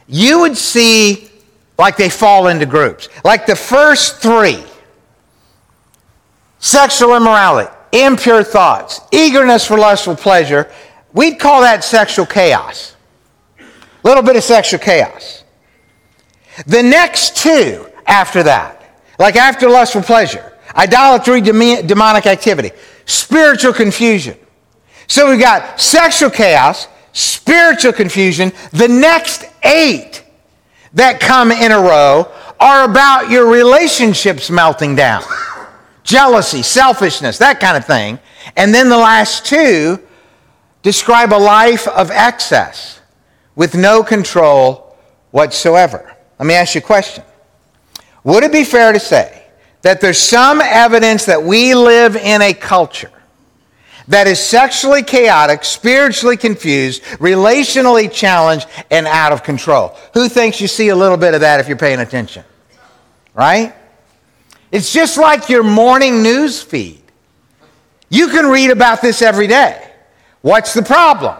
you 0.07 0.41
would 0.41 0.57
see 0.57 1.29
like 1.77 1.95
they 1.95 2.09
fall 2.09 2.47
into 2.47 2.65
groups. 2.65 3.07
Like 3.23 3.45
the 3.45 3.55
first 3.55 4.17
three 4.17 4.63
sexual 6.59 7.15
immorality, 7.15 7.73
impure 7.91 8.43
thoughts, 8.43 9.01
eagerness 9.11 9.65
for 9.65 9.77
lustful 9.77 10.15
pleasure, 10.15 10.69
we'd 11.13 11.39
call 11.39 11.61
that 11.61 11.83
sexual 11.83 12.25
chaos. 12.25 12.95
A 13.59 14.07
little 14.07 14.23
bit 14.23 14.35
of 14.35 14.43
sexual 14.43 14.79
chaos. 14.79 15.43
The 16.65 16.83
next 16.83 17.37
two 17.37 17.87
after 18.05 18.43
that, 18.43 19.01
like 19.17 19.35
after 19.35 19.69
lustful 19.69 20.01
pleasure, 20.01 20.53
idolatry, 20.75 21.41
demonic 21.41 22.25
activity, 22.25 22.71
spiritual 23.05 23.73
confusion. 23.73 24.37
So 25.07 25.29
we've 25.29 25.39
got 25.39 25.81
sexual 25.81 26.29
chaos, 26.29 26.87
spiritual 27.13 27.93
confusion. 27.93 28.51
The 28.71 28.87
next 28.87 29.45
eight 29.63 30.23
that 30.93 31.19
come 31.19 31.51
in 31.51 31.71
a 31.71 31.79
row 31.79 32.31
are 32.59 32.89
about 32.89 33.29
your 33.29 33.49
relationships 33.49 34.49
melting 34.49 34.95
down 34.95 35.23
jealousy, 36.09 36.63
selfishness, 36.63 37.37
that 37.37 37.59
kind 37.59 37.77
of 37.77 37.85
thing. 37.85 38.17
And 38.55 38.73
then 38.73 38.89
the 38.89 38.97
last 38.97 39.45
two 39.45 39.99
describe 40.81 41.31
a 41.31 41.37
life 41.37 41.87
of 41.87 42.09
excess 42.09 42.99
with 43.55 43.75
no 43.75 44.03
control 44.03 44.97
whatsoever. 45.29 46.15
Let 46.39 46.45
me 46.47 46.55
ask 46.55 46.73
you 46.73 46.79
a 46.79 46.83
question. 46.83 47.23
Would 48.23 48.43
it 48.43 48.51
be 48.51 48.63
fair 48.63 48.91
to 48.91 48.99
say 48.99 49.43
that 49.83 50.01
there's 50.01 50.17
some 50.17 50.61
evidence 50.61 51.25
that 51.25 51.43
we 51.43 51.75
live 51.75 52.15
in 52.15 52.41
a 52.41 52.53
culture 52.53 53.11
that 54.07 54.25
is 54.25 54.39
sexually 54.39 55.03
chaotic, 55.03 55.63
spiritually 55.63 56.37
confused, 56.37 57.03
relationally 57.19 58.11
challenged, 58.11 58.67
and 58.89 59.05
out 59.05 59.31
of 59.31 59.43
control? 59.43 59.95
Who 60.15 60.27
thinks 60.27 60.59
you 60.59 60.67
see 60.67 60.89
a 60.89 60.95
little 60.95 61.17
bit 61.17 61.35
of 61.35 61.41
that 61.41 61.59
if 61.59 61.67
you're 61.67 61.77
paying 61.77 61.99
attention? 61.99 62.43
Right? 63.35 63.75
It's 64.71 64.93
just 64.93 65.17
like 65.17 65.49
your 65.49 65.63
morning 65.63 66.21
news 66.21 66.61
feed. 66.61 67.01
You 68.09 68.29
can 68.29 68.45
read 68.45 68.71
about 68.71 69.01
this 69.01 69.21
every 69.21 69.47
day. 69.47 69.91
What's 70.41 70.73
the 70.73 70.83
problem? 70.83 71.35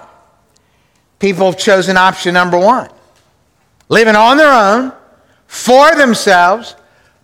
People 1.20 1.46
have 1.48 1.58
chosen 1.58 1.98
option 1.98 2.34
number 2.34 2.58
one 2.58 2.90
living 3.90 4.16
on 4.16 4.38
their 4.38 4.54
own, 4.54 4.94
for 5.48 5.96
themselves, 5.96 6.76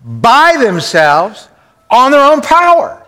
by 0.04 0.58
themselves, 0.60 1.48
on 1.92 2.12
their 2.12 2.24
own 2.24 2.42
power. 2.42 3.06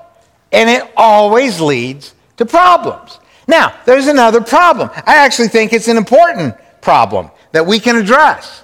And 0.51 0.69
it 0.69 0.83
always 0.95 1.59
leads 1.59 2.13
to 2.37 2.45
problems. 2.45 3.19
Now, 3.47 3.73
there's 3.85 4.07
another 4.07 4.41
problem. 4.41 4.89
I 4.93 5.17
actually 5.17 5.47
think 5.47 5.73
it's 5.73 5.87
an 5.87 5.97
important 5.97 6.55
problem 6.81 7.31
that 7.51 7.65
we 7.65 7.79
can 7.79 7.95
address. 7.95 8.63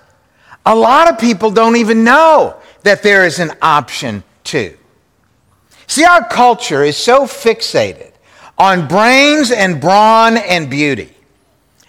A 0.65 0.75
lot 0.75 1.11
of 1.11 1.19
people 1.19 1.49
don't 1.49 1.75
even 1.75 2.03
know 2.03 2.55
that 2.83 3.03
there 3.03 3.25
is 3.25 3.39
an 3.39 3.51
option 3.61 4.23
too. 4.43 4.77
See, 5.87 6.05
our 6.05 6.27
culture 6.27 6.83
is 6.83 6.97
so 6.97 7.25
fixated 7.25 8.11
on 8.57 8.87
brains 8.87 9.51
and 9.51 9.81
brawn 9.81 10.37
and 10.37 10.69
beauty. 10.69 11.09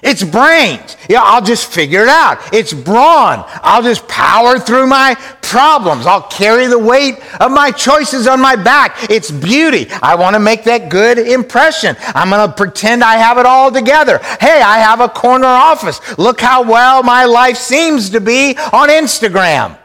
It's 0.04 0.22
brains. 0.22 0.98
Yeah, 1.08 1.22
I'll 1.22 1.40
just 1.40 1.72
figure 1.72 2.02
it 2.02 2.08
out. 2.08 2.52
It's 2.52 2.74
brawn. 2.74 3.42
I'll 3.62 3.82
just 3.82 4.06
power 4.06 4.58
through 4.58 4.86
my 4.86 5.14
problems. 5.40 6.04
I'll 6.04 6.28
carry 6.28 6.66
the 6.66 6.78
weight 6.78 7.14
of 7.40 7.50
my 7.50 7.70
choices 7.70 8.26
on 8.26 8.38
my 8.38 8.54
back. 8.54 9.08
It's 9.08 9.30
beauty. 9.30 9.86
I 10.02 10.14
want 10.16 10.34
to 10.34 10.40
make 10.40 10.64
that 10.64 10.90
good 10.90 11.18
impression. 11.18 11.96
I'm 12.00 12.28
going 12.28 12.46
to 12.46 12.54
pretend 12.54 13.02
I 13.02 13.14
have 13.14 13.38
it 13.38 13.46
all 13.46 13.72
together. 13.72 14.18
Hey, 14.40 14.60
I 14.60 14.76
have 14.78 15.00
a 15.00 15.08
corner 15.08 15.46
office. 15.46 16.00
Look 16.18 16.38
how 16.38 16.62
well 16.62 17.02
my 17.02 17.24
life 17.24 17.56
seems 17.56 18.10
to 18.10 18.20
be 18.20 18.58
on 18.58 18.90
Instagram. 18.90 19.78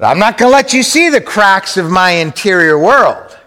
I'm 0.00 0.18
not 0.18 0.38
going 0.38 0.50
to 0.50 0.56
let 0.56 0.72
you 0.72 0.82
see 0.82 1.08
the 1.08 1.20
cracks 1.20 1.76
of 1.76 1.90
my 1.90 2.10
interior 2.12 2.78
world. 2.78 3.38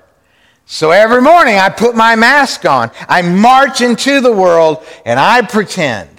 So 0.66 0.92
every 0.92 1.22
morning 1.22 1.56
I 1.58 1.70
put 1.70 1.96
my 1.96 2.16
mask 2.16 2.66
on. 2.66 2.92
I 3.08 3.22
march 3.22 3.82
into 3.82 4.22
the 4.22 4.32
world 4.32 4.86
and 5.06 5.20
I 5.20 5.42
pretend 5.42 6.10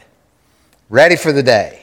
ready 0.88 1.16
for 1.16 1.32
the 1.32 1.42
day. 1.42 1.82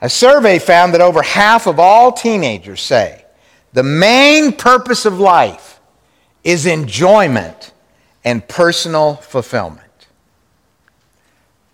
A 0.00 0.08
survey 0.08 0.58
found 0.58 0.92
that 0.92 1.00
over 1.00 1.22
half 1.22 1.66
of 1.66 1.78
all 1.78 2.12
teenagers 2.12 2.82
say 2.82 3.24
the 3.72 3.82
main 3.82 4.52
purpose 4.52 5.06
of 5.06 5.18
life 5.18 5.80
is 6.42 6.66
enjoyment 6.66 7.72
and 8.22 8.46
personal 8.46 9.16
fulfillment. 9.16 9.80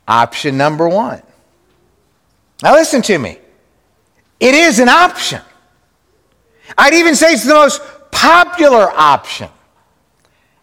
Option 0.06 0.56
number 0.56 0.88
one 0.88 1.22
Now, 2.62 2.74
listen 2.74 3.02
to 3.02 3.18
me. 3.18 3.38
It 4.40 4.54
is 4.54 4.80
an 4.80 4.88
option. 4.88 5.42
I'd 6.76 6.94
even 6.94 7.14
say 7.14 7.32
it's 7.32 7.44
the 7.44 7.54
most 7.54 7.82
popular 8.10 8.90
option. 8.90 9.48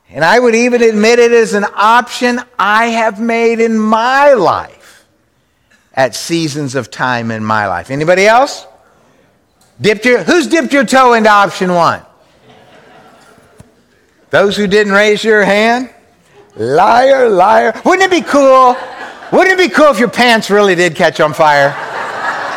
And 0.10 0.25
I 0.25 0.39
would 0.39 0.55
even 0.55 0.81
admit 0.81 1.19
it 1.19 1.31
is 1.31 1.53
an 1.53 1.65
option 1.75 2.39
I 2.57 2.88
have 2.88 3.19
made 3.19 3.60
in 3.60 3.77
my 3.77 4.34
life 4.34 5.05
at 5.93 6.15
seasons 6.15 6.75
of 6.75 6.89
time 6.89 7.29
in 7.29 7.43
my 7.43 7.67
life. 7.67 7.91
Anybody 7.91 8.25
else? 8.25 8.65
Dipped 9.79 10.05
your, 10.05 10.24
who's 10.24 10.48
dipped 10.48 10.74
your 10.74 10.86
toe 10.86 11.13
into 11.13 11.29
option 11.29 11.74
one? 11.74 12.01
Those 14.29 14.57
who 14.57 14.67
didn't 14.67 14.93
raise 14.93 15.24
your 15.24 15.43
hand? 15.43 15.93
Liar, 16.55 17.29
liar. 17.29 17.79
Wouldn't 17.86 18.12
it 18.12 18.24
be 18.24 18.27
cool? 18.27 18.75
Wouldn't 19.31 19.60
it 19.60 19.69
be 19.69 19.74
cool 19.74 19.91
if 19.91 20.00
your 20.00 20.10
pants 20.10 20.50
really 20.50 20.74
did 20.74 20.96
catch 20.96 21.19
on 21.19 21.34
fire? 21.34 21.75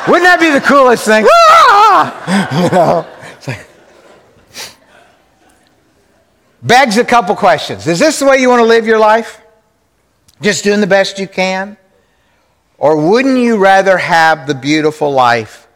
Wouldn't 0.08 0.24
that 0.24 0.38
be 0.40 0.50
the 0.50 0.60
coolest 0.60 1.04
thing? 1.04 1.26
Ah! 1.28 2.46
You 2.62 2.70
know? 2.70 3.06
begs 6.62 6.96
a 6.98 7.04
couple 7.04 7.34
questions. 7.36 7.86
Is 7.86 7.98
this 7.98 8.18
the 8.18 8.26
way 8.26 8.38
you 8.38 8.48
want 8.48 8.60
to 8.60 8.66
live 8.66 8.86
your 8.86 8.98
life? 8.98 9.40
Just 10.40 10.64
doing 10.64 10.80
the 10.80 10.86
best 10.86 11.18
you 11.18 11.28
can? 11.28 11.76
Or 12.78 13.10
wouldn't 13.10 13.38
you 13.38 13.58
rather 13.58 13.98
have 13.98 14.46
the 14.46 14.54
beautiful 14.54 15.12
life 15.12 15.68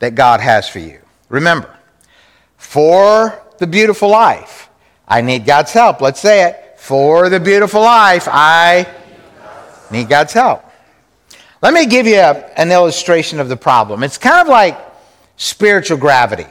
that 0.00 0.14
God 0.14 0.40
has 0.40 0.68
for 0.68 0.78
you? 0.78 1.00
Remember, 1.28 1.74
for 2.56 3.42
the 3.58 3.66
beautiful 3.66 4.10
life, 4.10 4.68
I 5.08 5.22
need 5.22 5.46
God's 5.46 5.72
help. 5.72 6.00
Let's 6.00 6.20
say 6.20 6.48
it. 6.48 6.74
For 6.76 7.28
the 7.28 7.40
beautiful 7.40 7.82
life, 7.82 8.28
I 8.30 8.86
need 9.90 10.08
God's 10.08 10.32
help. 10.32 10.64
Let 11.62 11.74
me 11.74 11.86
give 11.86 12.06
you 12.06 12.18
a, 12.18 12.58
an 12.58 12.72
illustration 12.72 13.40
of 13.40 13.48
the 13.48 13.56
problem. 13.56 14.02
It's 14.02 14.18
kind 14.18 14.40
of 14.40 14.48
like 14.48 14.78
spiritual 15.36 15.98
gravity. 15.98 16.46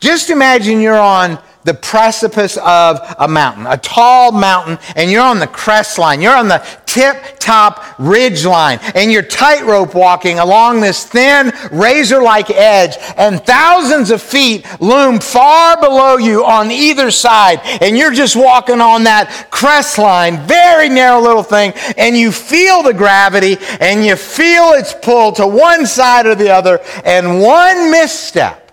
Just 0.00 0.30
imagine 0.30 0.80
you're 0.80 0.98
on 0.98 1.38
the 1.68 1.74
precipice 1.74 2.56
of 2.56 2.98
a 3.18 3.28
mountain, 3.28 3.66
a 3.66 3.76
tall 3.76 4.32
mountain, 4.32 4.78
and 4.96 5.10
you're 5.10 5.22
on 5.22 5.38
the 5.38 5.46
crest 5.46 5.98
line. 5.98 6.22
You're 6.22 6.34
on 6.34 6.48
the 6.48 6.66
tip 6.86 7.38
top 7.38 7.84
ridge 7.98 8.46
line, 8.46 8.78
and 8.94 9.12
you're 9.12 9.22
tightrope 9.22 9.94
walking 9.94 10.38
along 10.38 10.80
this 10.80 11.04
thin, 11.04 11.52
razor 11.70 12.22
like 12.22 12.48
edge, 12.48 12.96
and 13.18 13.44
thousands 13.44 14.10
of 14.10 14.22
feet 14.22 14.66
loom 14.80 15.20
far 15.20 15.78
below 15.78 16.16
you 16.16 16.42
on 16.42 16.70
either 16.70 17.10
side, 17.10 17.60
and 17.82 17.98
you're 17.98 18.14
just 18.14 18.34
walking 18.34 18.80
on 18.80 19.04
that 19.04 19.48
crest 19.50 19.98
line, 19.98 20.38
very 20.46 20.88
narrow 20.88 21.20
little 21.20 21.42
thing, 21.42 21.74
and 21.98 22.16
you 22.16 22.32
feel 22.32 22.82
the 22.82 22.94
gravity, 22.94 23.58
and 23.78 24.06
you 24.06 24.16
feel 24.16 24.72
its 24.72 24.94
pull 24.94 25.32
to 25.32 25.46
one 25.46 25.84
side 25.84 26.24
or 26.24 26.34
the 26.34 26.48
other, 26.48 26.80
and 27.04 27.42
one 27.42 27.90
misstep, 27.90 28.72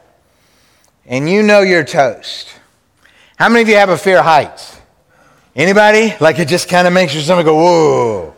and 1.06 1.30
you 1.30 1.44
know 1.44 1.60
you're 1.60 1.84
toast. 1.84 2.54
How 3.38 3.50
many 3.50 3.63
of 3.63 3.68
you 3.68 3.75
have 3.75 3.89
a 3.89 3.98
fear 3.98 4.20
of 4.20 4.25
heights? 4.25 4.80
Anybody? 5.58 6.13
Like 6.22 6.39
it 6.39 6.48
just 6.48 6.70
kind 6.70 6.88
of 6.88 6.94
makes 6.94 7.13
your 7.13 7.22
stomach 7.22 7.46
go, 7.46 7.56
whoa. 7.56 8.36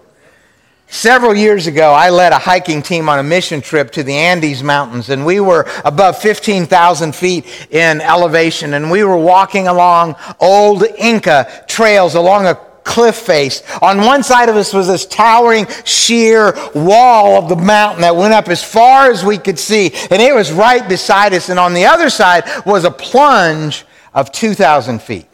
Several 0.88 1.36
years 1.36 1.68
ago, 1.68 1.92
I 1.94 2.10
led 2.10 2.32
a 2.32 2.40
hiking 2.40 2.82
team 2.82 3.08
on 3.08 3.20
a 3.20 3.24
mission 3.24 3.62
trip 3.62 3.92
to 3.92 4.04
the 4.04 4.14
Andes 4.14 4.64
Mountains, 4.64 5.10
and 5.10 5.24
we 5.24 5.40
were 5.40 5.68
above 5.86 6.18
15,000 6.18 7.14
feet 7.14 7.46
in 7.70 8.02
elevation, 8.02 8.74
and 8.74 8.90
we 8.90 9.04
were 9.04 9.18
walking 9.18 9.68
along 9.68 10.16
old 10.40 10.84
Inca 10.98 11.66
trails 11.68 12.16
along 12.16 12.48
a 12.48 12.56
cliff 12.84 13.18
face. 13.18 13.62
On 13.82 14.00
one 14.00 14.24
side 14.24 14.50
of 14.50 14.56
us 14.56 14.74
was 14.74 14.88
this 14.88 15.06
towering, 15.06 15.68
sheer 15.84 16.54
wall 16.74 17.44
of 17.44 17.50
the 17.50 17.56
mountain 17.56 18.02
that 18.02 18.16
went 18.16 18.34
up 18.34 18.48
as 18.48 18.64
far 18.64 19.12
as 19.12 19.24
we 19.24 19.38
could 19.38 19.60
see, 19.60 19.92
and 20.10 20.22
it 20.22 20.34
was 20.34 20.52
right 20.52 20.88
beside 20.88 21.34
us, 21.34 21.50
and 21.50 21.60
on 21.60 21.74
the 21.74 21.86
other 21.86 22.10
side 22.10 22.46
was 22.66 22.86
a 22.86 22.92
plunge 22.92 23.86
of 24.18 24.32
2,000 24.32 25.00
feet. 25.00 25.28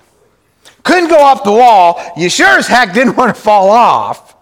Couldn't 0.83 1.07
go 1.07 1.17
off 1.17 1.46
the 1.46 1.53
wall. 1.53 2.01
You 2.17 2.29
sure 2.29 2.59
as 2.59 2.67
heck 2.67 2.93
didn't 2.93 3.15
want 3.17 3.33
to 3.33 3.41
fall 3.41 3.69
off. 3.69 4.35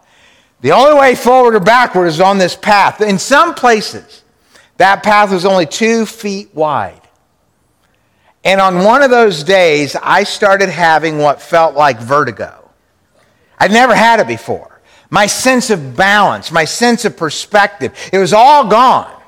The 0.62 0.72
only 0.72 1.00
way 1.00 1.16
forward 1.16 1.56
or 1.56 1.60
backward 1.60 2.08
is 2.08 2.20
on 2.20 2.40
this 2.40 2.56
path. 2.56 3.02
In 3.02 3.20
some 3.20 3.54
places, 3.54 4.24
that 4.78 5.04
path 5.04 5.32
was 5.32 5.46
only 5.46 5.68
two 5.68 6.08
feet 6.08 6.54
wide. 6.56 7.02
And 8.44 8.60
on 8.60 8.84
one 8.84 9.04
of 9.04 9.12
those 9.12 9.44
days, 9.44 9.96
I 9.96 10.24
started 10.24 10.70
having 10.70 11.20
what 11.20 11.40
felt 11.40 11.76
like 11.76 12.00
vertigo. 12.00 12.72
I'd 13.60 13.72
never 13.72 13.94
had 13.94 14.20
it 14.20 14.28
before. 14.28 14.82
My 15.12 15.28
sense 15.28 15.70
of 15.70 15.96
balance, 15.96 16.52
my 16.52 16.66
sense 16.66 17.06
of 17.06 17.16
perspective, 17.16 17.94
it 18.12 18.18
was 18.18 18.34
all 18.34 18.68
gone. 18.68 19.22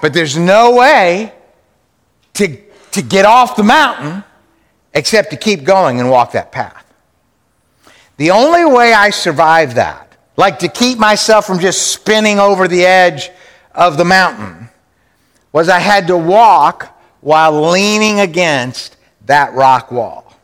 But 0.00 0.14
there's 0.14 0.36
no 0.36 0.76
way 0.76 1.32
to 2.34 2.69
to 2.92 3.02
get 3.02 3.24
off 3.24 3.56
the 3.56 3.62
mountain 3.62 4.24
except 4.94 5.30
to 5.30 5.36
keep 5.36 5.64
going 5.64 6.00
and 6.00 6.10
walk 6.10 6.32
that 6.32 6.52
path. 6.52 6.84
The 8.16 8.30
only 8.32 8.64
way 8.64 8.92
I 8.92 9.10
survived 9.10 9.76
that, 9.76 10.16
like 10.36 10.58
to 10.60 10.68
keep 10.68 10.98
myself 10.98 11.46
from 11.46 11.58
just 11.58 11.92
spinning 11.92 12.38
over 12.38 12.68
the 12.68 12.84
edge 12.84 13.30
of 13.74 13.96
the 13.96 14.04
mountain, 14.04 14.68
was 15.52 15.68
I 15.68 15.78
had 15.78 16.06
to 16.08 16.16
walk 16.16 16.98
while 17.20 17.70
leaning 17.70 18.20
against 18.20 18.96
that 19.26 19.52
rock 19.54 19.90
wall. 19.90 20.34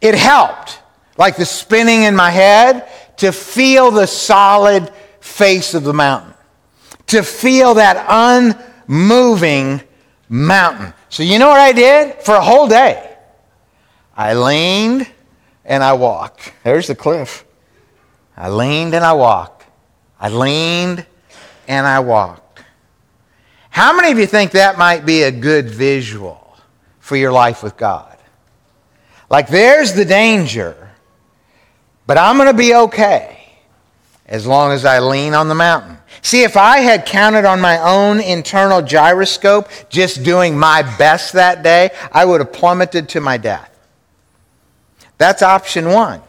It 0.00 0.14
helped, 0.14 0.80
like 1.16 1.36
the 1.36 1.44
spinning 1.44 2.02
in 2.02 2.16
my 2.16 2.30
head, 2.30 2.88
to 3.18 3.32
feel 3.32 3.90
the 3.90 4.06
solid 4.06 4.90
face 5.20 5.74
of 5.74 5.84
the 5.84 5.94
mountain, 5.94 6.34
to 7.08 7.22
feel 7.22 7.74
that 7.74 8.04
unmoving 8.88 9.82
mountain. 10.28 10.92
So, 11.08 11.22
you 11.22 11.38
know 11.38 11.48
what 11.48 11.60
I 11.60 11.72
did 11.72 12.22
for 12.22 12.34
a 12.34 12.40
whole 12.40 12.68
day? 12.68 13.16
I 14.16 14.34
leaned 14.34 15.08
and 15.64 15.82
I 15.82 15.92
walked. 15.92 16.52
There's 16.64 16.86
the 16.86 16.94
cliff. 16.94 17.44
I 18.36 18.48
leaned 18.48 18.94
and 18.94 19.04
I 19.04 19.12
walked. 19.12 19.64
I 20.18 20.28
leaned 20.28 21.06
and 21.68 21.86
I 21.86 22.00
walked. 22.00 22.62
How 23.70 23.94
many 23.94 24.10
of 24.10 24.18
you 24.18 24.26
think 24.26 24.52
that 24.52 24.78
might 24.78 25.04
be 25.04 25.22
a 25.24 25.30
good 25.30 25.68
visual 25.68 26.56
for 26.98 27.16
your 27.16 27.32
life 27.32 27.62
with 27.62 27.76
God? 27.76 28.16
Like, 29.28 29.48
there's 29.48 29.92
the 29.92 30.04
danger, 30.04 30.90
but 32.06 32.16
I'm 32.16 32.36
going 32.36 32.48
to 32.48 32.56
be 32.56 32.74
okay 32.74 33.54
as 34.24 34.46
long 34.46 34.72
as 34.72 34.84
I 34.84 35.00
lean 35.00 35.34
on 35.34 35.48
the 35.48 35.54
mountain. 35.54 35.95
See, 36.26 36.42
if 36.42 36.56
I 36.56 36.80
had 36.80 37.06
counted 37.06 37.44
on 37.44 37.60
my 37.60 37.78
own 37.78 38.18
internal 38.18 38.82
gyroscope, 38.82 39.68
just 39.88 40.24
doing 40.24 40.58
my 40.58 40.82
best 40.98 41.34
that 41.34 41.62
day, 41.62 41.90
I 42.10 42.24
would 42.24 42.40
have 42.40 42.52
plummeted 42.52 43.10
to 43.10 43.20
my 43.20 43.36
death. 43.36 43.70
That's 45.18 45.40
option 45.40 45.88
one. 45.88 46.20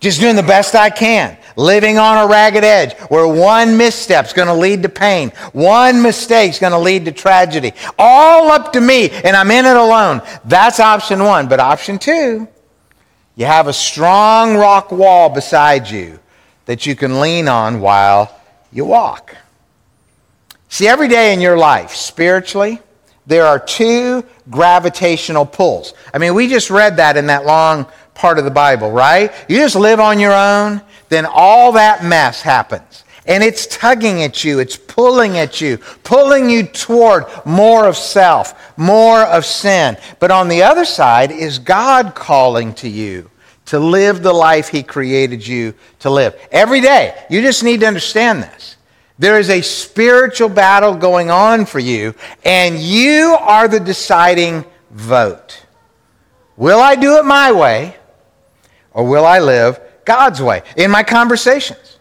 Just 0.00 0.18
doing 0.18 0.34
the 0.34 0.42
best 0.42 0.74
I 0.74 0.88
can, 0.88 1.36
living 1.56 1.98
on 1.98 2.24
a 2.24 2.26
ragged 2.26 2.64
edge 2.64 2.94
where 3.10 3.28
one 3.28 3.76
misstep 3.76 4.24
is 4.24 4.32
going 4.32 4.48
to 4.48 4.54
lead 4.54 4.82
to 4.82 4.88
pain, 4.88 5.28
one 5.52 6.00
mistake 6.00 6.52
is 6.52 6.58
going 6.58 6.72
to 6.72 6.78
lead 6.78 7.04
to 7.04 7.12
tragedy. 7.12 7.74
All 7.98 8.50
up 8.50 8.72
to 8.72 8.80
me, 8.80 9.10
and 9.10 9.36
I'm 9.36 9.50
in 9.50 9.66
it 9.66 9.76
alone. 9.76 10.22
That's 10.46 10.80
option 10.80 11.22
one. 11.22 11.50
But 11.50 11.60
option 11.60 11.98
two, 11.98 12.48
you 13.34 13.44
have 13.44 13.68
a 13.68 13.74
strong 13.74 14.56
rock 14.56 14.90
wall 14.90 15.28
beside 15.28 15.90
you 15.90 16.18
that 16.64 16.86
you 16.86 16.96
can 16.96 17.20
lean 17.20 17.46
on 17.46 17.82
while 17.82 18.38
you 18.72 18.84
walk. 18.84 19.36
See, 20.68 20.88
every 20.88 21.08
day 21.08 21.34
in 21.34 21.40
your 21.40 21.58
life, 21.58 21.90
spiritually, 21.90 22.80
there 23.26 23.44
are 23.44 23.58
two 23.58 24.24
gravitational 24.50 25.46
pulls. 25.46 25.94
I 26.12 26.18
mean, 26.18 26.34
we 26.34 26.48
just 26.48 26.70
read 26.70 26.96
that 26.96 27.16
in 27.16 27.26
that 27.26 27.44
long 27.44 27.86
part 28.14 28.38
of 28.38 28.44
the 28.44 28.50
Bible, 28.50 28.90
right? 28.90 29.32
You 29.48 29.58
just 29.58 29.76
live 29.76 30.00
on 30.00 30.18
your 30.18 30.32
own, 30.32 30.80
then 31.08 31.26
all 31.26 31.72
that 31.72 32.04
mess 32.04 32.42
happens. 32.42 33.04
And 33.26 33.44
it's 33.44 33.66
tugging 33.68 34.22
at 34.22 34.42
you, 34.42 34.58
it's 34.58 34.76
pulling 34.76 35.38
at 35.38 35.60
you, 35.60 35.78
pulling 36.02 36.50
you 36.50 36.64
toward 36.64 37.26
more 37.44 37.86
of 37.86 37.96
self, 37.96 38.76
more 38.76 39.20
of 39.20 39.44
sin. 39.44 39.96
But 40.18 40.32
on 40.32 40.48
the 40.48 40.62
other 40.62 40.84
side 40.84 41.30
is 41.30 41.60
God 41.60 42.14
calling 42.14 42.74
to 42.74 42.88
you 42.88 43.30
to 43.72 43.78
live 43.78 44.22
the 44.22 44.34
life 44.34 44.68
He 44.68 44.82
created 44.82 45.46
you 45.46 45.72
to 46.00 46.10
live. 46.10 46.38
Every 46.50 46.82
day. 46.82 47.16
You 47.30 47.40
just 47.40 47.64
need 47.64 47.80
to 47.80 47.86
understand 47.86 48.42
this. 48.42 48.76
There 49.18 49.38
is 49.38 49.48
a 49.48 49.62
spiritual 49.62 50.50
battle 50.50 50.94
going 50.94 51.30
on 51.30 51.64
for 51.64 51.78
you, 51.78 52.14
and 52.44 52.78
you 52.78 53.34
are 53.40 53.68
the 53.68 53.80
deciding 53.80 54.66
vote. 54.90 55.64
Will 56.58 56.80
I 56.80 56.96
do 56.96 57.16
it 57.16 57.24
my 57.24 57.50
way, 57.50 57.96
or 58.92 59.06
will 59.06 59.24
I 59.24 59.38
live 59.38 59.80
God's 60.04 60.42
way 60.42 60.60
in 60.76 60.90
my 60.90 61.02
conversations, 61.02 61.98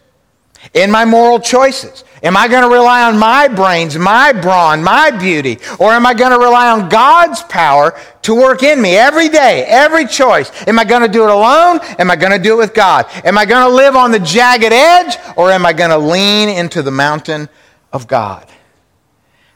in 0.73 0.91
my 0.91 1.05
moral 1.05 1.39
choices, 1.39 2.03
Am 2.23 2.37
I 2.37 2.47
going 2.47 2.61
to 2.61 2.69
rely 2.69 3.03
on 3.03 3.17
my 3.17 3.47
brains, 3.47 3.97
my 3.97 4.31
brawn, 4.31 4.83
my 4.83 5.09
beauty? 5.09 5.57
Or 5.79 5.91
am 5.91 6.05
I 6.05 6.13
going 6.13 6.31
to 6.31 6.37
rely 6.37 6.69
on 6.69 6.87
God's 6.87 7.41
power 7.43 7.99
to 8.21 8.35
work 8.35 8.61
in 8.61 8.79
me 8.79 8.95
every 8.95 9.27
day, 9.27 9.65
every 9.67 10.05
choice? 10.05 10.51
Am 10.67 10.77
I 10.77 10.83
going 10.83 11.01
to 11.01 11.07
do 11.07 11.23
it 11.23 11.31
alone? 11.31 11.79
Am 11.97 12.11
I 12.11 12.15
going 12.15 12.31
to 12.31 12.37
do 12.37 12.53
it 12.53 12.57
with 12.57 12.73
God? 12.75 13.07
Am 13.25 13.39
I 13.39 13.45
going 13.45 13.67
to 13.67 13.75
live 13.75 13.95
on 13.95 14.11
the 14.11 14.19
jagged 14.19 14.71
edge? 14.71 15.17
Or 15.35 15.51
am 15.51 15.65
I 15.65 15.73
going 15.73 15.89
to 15.89 15.97
lean 15.97 16.49
into 16.49 16.83
the 16.83 16.91
mountain 16.91 17.49
of 17.91 18.07
God. 18.07 18.47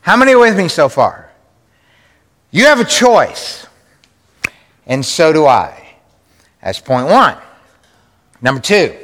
How 0.02 0.16
many 0.18 0.34
are 0.34 0.40
with 0.40 0.58
me 0.58 0.68
so 0.68 0.90
far? 0.90 1.32
You 2.52 2.66
have 2.66 2.80
a 2.80 2.86
choice, 2.86 3.66
and 4.86 5.06
so 5.06 5.34
do 5.34 5.46
I. 5.46 5.82
That's 6.62 6.80
point 6.80 7.08
one. 7.08 7.38
Number 8.42 8.62
two, 8.62 8.96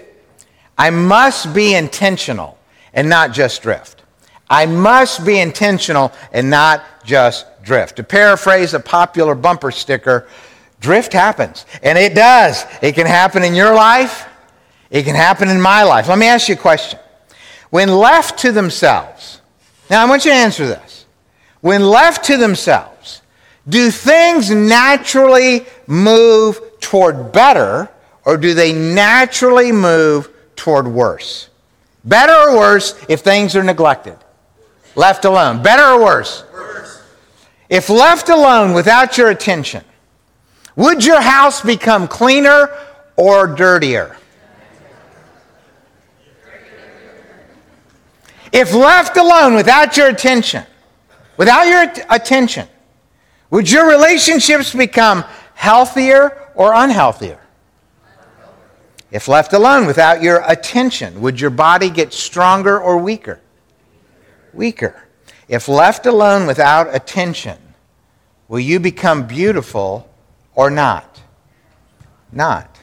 I 0.77 0.89
must 0.89 1.53
be 1.53 1.73
intentional 1.73 2.57
and 2.93 3.09
not 3.09 3.33
just 3.33 3.61
drift. 3.61 4.03
I 4.49 4.65
must 4.65 5.25
be 5.25 5.39
intentional 5.39 6.11
and 6.33 6.49
not 6.49 6.83
just 7.05 7.45
drift. 7.63 7.95
To 7.95 8.03
paraphrase 8.03 8.73
a 8.73 8.79
popular 8.79 9.33
bumper 9.33 9.71
sticker, 9.71 10.27
drift 10.79 11.13
happens. 11.13 11.65
And 11.81 11.97
it 11.97 12.13
does. 12.13 12.65
It 12.81 12.95
can 12.95 13.07
happen 13.07 13.43
in 13.43 13.55
your 13.55 13.73
life, 13.73 14.27
it 14.89 15.03
can 15.03 15.15
happen 15.15 15.47
in 15.47 15.61
my 15.61 15.83
life. 15.83 16.09
Let 16.09 16.17
me 16.17 16.27
ask 16.27 16.49
you 16.49 16.55
a 16.55 16.57
question. 16.57 16.99
When 17.69 17.89
left 17.89 18.39
to 18.39 18.51
themselves, 18.51 19.39
now 19.89 20.03
I 20.05 20.09
want 20.09 20.25
you 20.25 20.31
to 20.31 20.37
answer 20.37 20.67
this. 20.67 21.05
When 21.61 21.81
left 21.81 22.25
to 22.25 22.37
themselves, 22.37 23.21
do 23.69 23.89
things 23.89 24.49
naturally 24.49 25.65
move 25.87 26.59
toward 26.81 27.31
better 27.31 27.89
or 28.25 28.35
do 28.35 28.53
they 28.53 28.73
naturally 28.73 29.71
move 29.71 30.29
toward 30.55 30.87
worse? 30.87 31.49
Better 32.03 32.33
or 32.33 32.57
worse 32.57 32.99
if 33.07 33.21
things 33.21 33.55
are 33.55 33.63
neglected? 33.63 34.17
Left 34.95 35.25
alone. 35.25 35.61
Better 35.61 35.83
or 35.83 36.01
worse? 36.01 36.43
Worse. 36.51 37.03
If 37.69 37.89
left 37.89 38.29
alone 38.29 38.73
without 38.73 39.17
your 39.17 39.29
attention, 39.29 39.83
would 40.75 41.05
your 41.05 41.21
house 41.21 41.61
become 41.61 42.07
cleaner 42.07 42.69
or 43.15 43.47
dirtier? 43.47 44.17
If 48.51 48.73
left 48.73 49.15
alone 49.15 49.53
without 49.53 49.95
your 49.95 50.09
attention, 50.09 50.65
without 51.37 51.67
your 51.67 52.05
attention, 52.09 52.67
would 53.49 53.69
your 53.69 53.87
relationships 53.87 54.73
become 54.73 55.23
healthier 55.53 56.49
or 56.55 56.73
unhealthier? 56.73 57.40
If 59.11 59.27
left 59.27 59.51
alone 59.51 59.85
without 59.85 60.21
your 60.21 60.41
attention, 60.47 61.19
would 61.21 61.39
your 61.39 61.49
body 61.49 61.89
get 61.89 62.13
stronger 62.13 62.79
or 62.79 62.97
weaker? 62.97 63.41
Weaker. 64.53 65.07
If 65.49 65.67
left 65.67 66.05
alone 66.05 66.47
without 66.47 66.95
attention, 66.95 67.57
will 68.47 68.61
you 68.61 68.79
become 68.79 69.27
beautiful 69.27 70.09
or 70.55 70.69
not? 70.69 71.21
Not. 72.31 72.79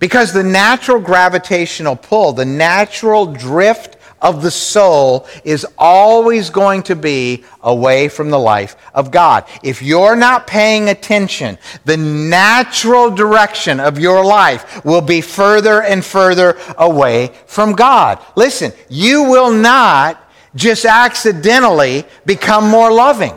Because 0.00 0.32
the 0.32 0.42
natural 0.42 1.00
gravitational 1.00 1.94
pull, 1.94 2.32
the 2.32 2.44
natural 2.44 3.26
drift 3.26 3.97
of 4.20 4.42
the 4.42 4.50
soul 4.50 5.26
is 5.44 5.66
always 5.76 6.50
going 6.50 6.82
to 6.84 6.96
be 6.96 7.44
away 7.62 8.08
from 8.08 8.30
the 8.30 8.38
life 8.38 8.76
of 8.94 9.10
God. 9.10 9.44
If 9.62 9.82
you're 9.82 10.16
not 10.16 10.46
paying 10.46 10.88
attention, 10.88 11.58
the 11.84 11.96
natural 11.96 13.10
direction 13.10 13.80
of 13.80 13.98
your 13.98 14.24
life 14.24 14.84
will 14.84 15.00
be 15.00 15.20
further 15.20 15.82
and 15.82 16.04
further 16.04 16.58
away 16.76 17.32
from 17.46 17.72
God. 17.72 18.20
Listen, 18.36 18.72
you 18.88 19.24
will 19.24 19.52
not 19.52 20.20
just 20.54 20.84
accidentally 20.84 22.04
become 22.26 22.68
more 22.68 22.92
loving. 22.92 23.34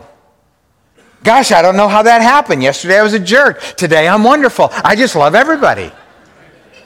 Gosh, 1.24 1.52
I 1.52 1.62
don't 1.62 1.78
know 1.78 1.88
how 1.88 2.02
that 2.02 2.22
happened. 2.22 2.64
Yesterday 2.64 2.98
I 2.98 3.04
was 3.04 3.14
a 3.14 3.20
jerk. 3.20 3.62
Today 3.78 4.08
I'm 4.08 4.24
wonderful. 4.24 4.70
I 4.72 4.96
just 4.96 5.16
love 5.16 5.36
everybody. 5.36 5.92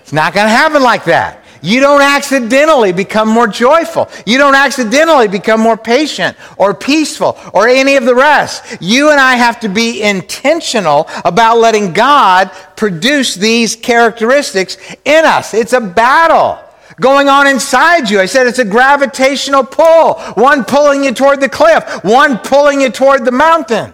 It's 0.02 0.12
not 0.12 0.34
going 0.34 0.46
to 0.46 0.52
happen 0.52 0.84
like 0.84 1.06
that. 1.06 1.45
You 1.66 1.80
don't 1.80 2.04
accidentally 2.04 2.94
become 2.94 3.28
more 3.28 3.48
joyful. 3.48 4.08
You 4.24 4.38
don't 4.38 4.54
accidentally 4.54 5.28
become 5.28 5.60
more 5.60 5.76
patient 5.76 6.38
or 6.58 6.76
peaceful 6.76 7.40
or 7.56 7.68
any 7.68 7.96
of 7.96 8.06
the 8.06 8.14
rest. 8.14 8.78
You 8.80 9.10
and 9.10 9.20
I 9.20 9.34
have 9.34 9.60
to 9.62 9.68
be 9.68 10.04
intentional 10.04 11.10
about 11.26 11.58
letting 11.58 11.92
God 11.92 12.52
produce 12.76 13.34
these 13.34 13.76
characteristics 13.76 14.78
in 15.06 15.26
us. 15.26 15.56
It's 15.56 15.74
a 15.74 15.82
battle 15.82 16.60
going 17.02 17.30
on 17.30 17.48
inside 17.48 18.12
you. 18.12 18.20
I 18.20 18.28
said 18.28 18.46
it's 18.46 18.60
a 18.60 18.66
gravitational 18.66 19.64
pull, 19.64 20.20
one 20.36 20.66
pulling 20.66 21.04
you 21.04 21.16
toward 21.16 21.42
the 21.42 21.50
cliff, 21.50 21.84
one 22.04 22.38
pulling 22.38 22.82
you 22.82 22.92
toward 22.92 23.26
the 23.26 23.32
mountain. 23.32 23.92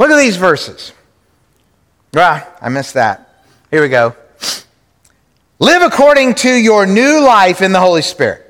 Look 0.00 0.10
at 0.10 0.18
these 0.18 0.36
verses. 0.36 0.90
Ah, 2.16 2.52
I 2.60 2.68
missed 2.68 2.94
that. 2.94 3.32
Here 3.70 3.80
we 3.80 3.88
go. 3.88 4.16
Live 5.58 5.82
according 5.82 6.34
to 6.36 6.52
your 6.52 6.86
new 6.86 7.20
life 7.20 7.62
in 7.62 7.72
the 7.72 7.80
Holy 7.80 8.02
Spirit. 8.02 8.40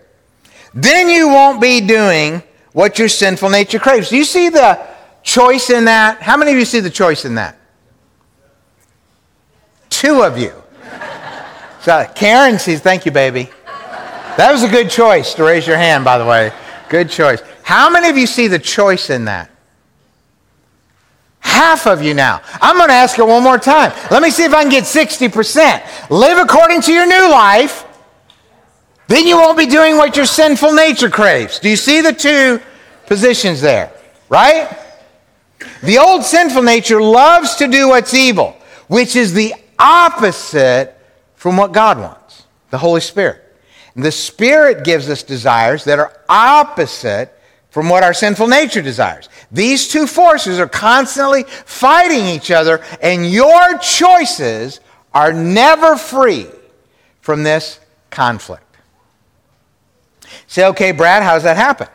Then 0.72 1.08
you 1.08 1.28
won't 1.28 1.60
be 1.60 1.80
doing 1.80 2.42
what 2.72 2.98
your 2.98 3.08
sinful 3.08 3.50
nature 3.50 3.78
craves. 3.78 4.10
Do 4.10 4.16
you 4.16 4.24
see 4.24 4.48
the 4.48 4.84
choice 5.22 5.70
in 5.70 5.84
that? 5.84 6.20
How 6.22 6.36
many 6.36 6.52
of 6.52 6.58
you 6.58 6.64
see 6.64 6.80
the 6.80 6.90
choice 6.90 7.24
in 7.24 7.36
that? 7.36 7.58
Two 9.90 10.22
of 10.22 10.38
you. 10.38 10.52
So 11.82 12.10
Karen 12.14 12.58
says, 12.58 12.80
Thank 12.80 13.06
you, 13.06 13.12
baby. 13.12 13.50
That 14.36 14.50
was 14.50 14.64
a 14.64 14.68
good 14.68 14.90
choice 14.90 15.34
to 15.34 15.44
raise 15.44 15.66
your 15.66 15.76
hand, 15.76 16.04
by 16.04 16.18
the 16.18 16.24
way. 16.24 16.52
Good 16.88 17.10
choice. 17.10 17.40
How 17.62 17.88
many 17.88 18.08
of 18.08 18.16
you 18.16 18.26
see 18.26 18.48
the 18.48 18.58
choice 18.58 19.10
in 19.10 19.26
that? 19.26 19.50
Half 21.54 21.86
of 21.86 22.02
you 22.02 22.14
now. 22.14 22.42
I'm 22.60 22.76
going 22.76 22.88
to 22.88 22.94
ask 22.94 23.16
it 23.16 23.24
one 23.24 23.44
more 23.44 23.58
time. 23.58 23.92
Let 24.10 24.22
me 24.22 24.30
see 24.30 24.42
if 24.42 24.52
I 24.52 24.62
can 24.62 24.72
get 24.72 24.82
60%. 24.82 26.10
Live 26.10 26.38
according 26.38 26.80
to 26.80 26.92
your 26.92 27.06
new 27.06 27.30
life. 27.30 27.84
Then 29.06 29.24
you 29.24 29.36
won't 29.36 29.56
be 29.56 29.66
doing 29.66 29.96
what 29.96 30.16
your 30.16 30.26
sinful 30.26 30.72
nature 30.72 31.08
craves. 31.08 31.60
Do 31.60 31.68
you 31.68 31.76
see 31.76 32.00
the 32.00 32.12
two 32.12 32.60
positions 33.06 33.60
there? 33.60 33.92
Right? 34.28 34.76
The 35.82 35.98
old 35.98 36.24
sinful 36.24 36.62
nature 36.62 37.00
loves 37.00 37.54
to 37.56 37.68
do 37.68 37.88
what's 37.88 38.14
evil, 38.14 38.56
which 38.88 39.14
is 39.14 39.32
the 39.32 39.54
opposite 39.78 40.98
from 41.36 41.56
what 41.56 41.70
God 41.70 41.98
wants 41.98 42.46
the 42.70 42.78
Holy 42.78 43.00
Spirit. 43.00 43.40
The 43.94 44.10
Spirit 44.10 44.82
gives 44.82 45.08
us 45.08 45.22
desires 45.22 45.84
that 45.84 46.00
are 46.00 46.12
opposite 46.28 47.33
from 47.74 47.88
what 47.88 48.04
our 48.04 48.14
sinful 48.14 48.46
nature 48.46 48.80
desires. 48.80 49.28
These 49.50 49.88
two 49.88 50.06
forces 50.06 50.60
are 50.60 50.68
constantly 50.68 51.42
fighting 51.42 52.24
each 52.24 52.52
other, 52.52 52.80
and 53.02 53.28
your 53.28 53.78
choices 53.78 54.78
are 55.12 55.32
never 55.32 55.96
free 55.96 56.46
from 57.20 57.42
this 57.42 57.80
conflict. 58.10 58.62
Say, 60.46 60.64
okay, 60.66 60.92
Brad, 60.92 61.24
how 61.24 61.34
does 61.34 61.42
that 61.42 61.56
happen? 61.56 61.88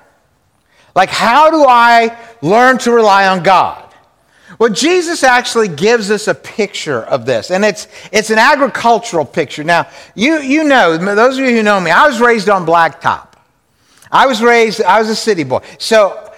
Like, 0.96 1.08
how 1.08 1.50
do 1.50 1.64
I 1.66 2.18
learn 2.42 2.78
to 2.80 2.92
rely 2.92 3.30
on 3.30 3.42
God? 3.42 3.86
Well, 4.60 4.74
Jesus 4.74 5.24
actually 5.24 5.70
gives 5.70 6.12
us 6.12 6.28
a 6.28 6.36
picture 6.36 7.04
of 7.04 7.26
this, 7.26 7.52
and 7.52 7.64
it's, 7.64 7.88
it's 8.12 8.32
an 8.32 8.38
agricultural 8.38 9.24
picture. 9.24 9.64
Now, 9.64 9.88
you, 10.14 10.42
you 10.42 10.66
know, 10.66 10.98
those 10.98 11.38
of 11.38 11.46
you 11.46 11.56
who 11.56 11.64
know 11.64 11.80
me, 11.80 11.90
I 11.90 12.06
was 12.06 12.20
raised 12.20 12.50
on 12.50 12.66
blacktop. 12.66 13.29
I 14.12 14.28
was 14.28 14.42
raised, 14.42 14.82
I 14.82 15.00
was 15.00 15.10
a 15.10 15.16
city 15.16 15.44
boy. 15.44 15.62
So 15.78 16.34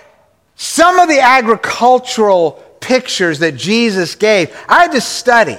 some 0.56 1.00
of 1.00 1.08
the 1.08 1.20
agricultural 1.20 2.52
pictures 2.80 3.40
that 3.40 3.56
Jesus 3.56 4.16
gave, 4.16 4.56
I 4.68 4.84
had 4.84 4.92
to 4.92 5.02
study. 5.02 5.58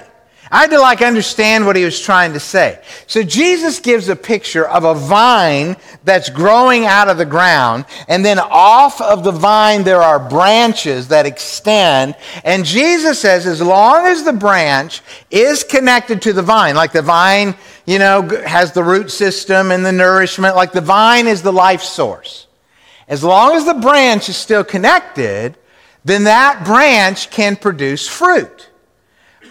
I 0.51 0.61
had 0.61 0.71
to 0.71 0.81
like 0.81 1.01
understand 1.01 1.65
what 1.65 1.77
he 1.77 1.85
was 1.85 1.99
trying 1.99 2.35
to 2.35 2.41
say. 2.41 2.79
So 3.07 3.23
Jesus 3.23 3.81
gives 3.81 4.11
a 4.11 4.17
picture 4.17 4.69
of 4.69 4.85
a 4.85 4.93
vine 4.93 5.77
that's 6.05 6.29
growing 6.29 6.85
out 6.85 7.09
of 7.09 7.17
the 7.17 7.25
ground, 7.25 7.87
and 8.07 8.23
then 8.23 8.39
off 8.39 9.01
of 9.01 9.25
the 9.25 9.31
vine 9.31 9.83
there 9.83 10.03
are 10.03 10.19
branches 10.29 11.09
that 11.09 11.25
extend. 11.25 12.17
And 12.45 12.67
Jesus 12.67 13.19
says, 13.19 13.47
as 13.47 13.63
long 13.63 14.05
as 14.05 14.25
the 14.25 14.35
branch 14.35 15.01
is 15.31 15.65
connected 15.65 16.21
to 16.23 16.35
the 16.35 16.43
vine, 16.43 16.75
like 16.75 16.93
the 16.93 17.01
vine, 17.01 17.55
you 17.85 17.99
know, 17.99 18.23
has 18.47 18.73
the 18.73 18.83
root 18.83 19.11
system 19.11 19.71
and 19.71 19.85
the 19.85 19.93
nourishment, 19.93 20.57
like 20.57 20.73
the 20.73 20.81
vine 20.81 21.27
is 21.27 21.43
the 21.43 21.53
life 21.53 21.83
source. 21.83 22.47
As 23.09 23.25
long 23.25 23.57
as 23.57 23.65
the 23.65 23.75
branch 23.75 24.29
is 24.29 24.37
still 24.37 24.65
connected, 24.65 25.57
then 26.05 26.25
that 26.25 26.65
branch 26.65 27.31
can 27.31 27.57
produce 27.57 28.09
fruit. 28.09 28.69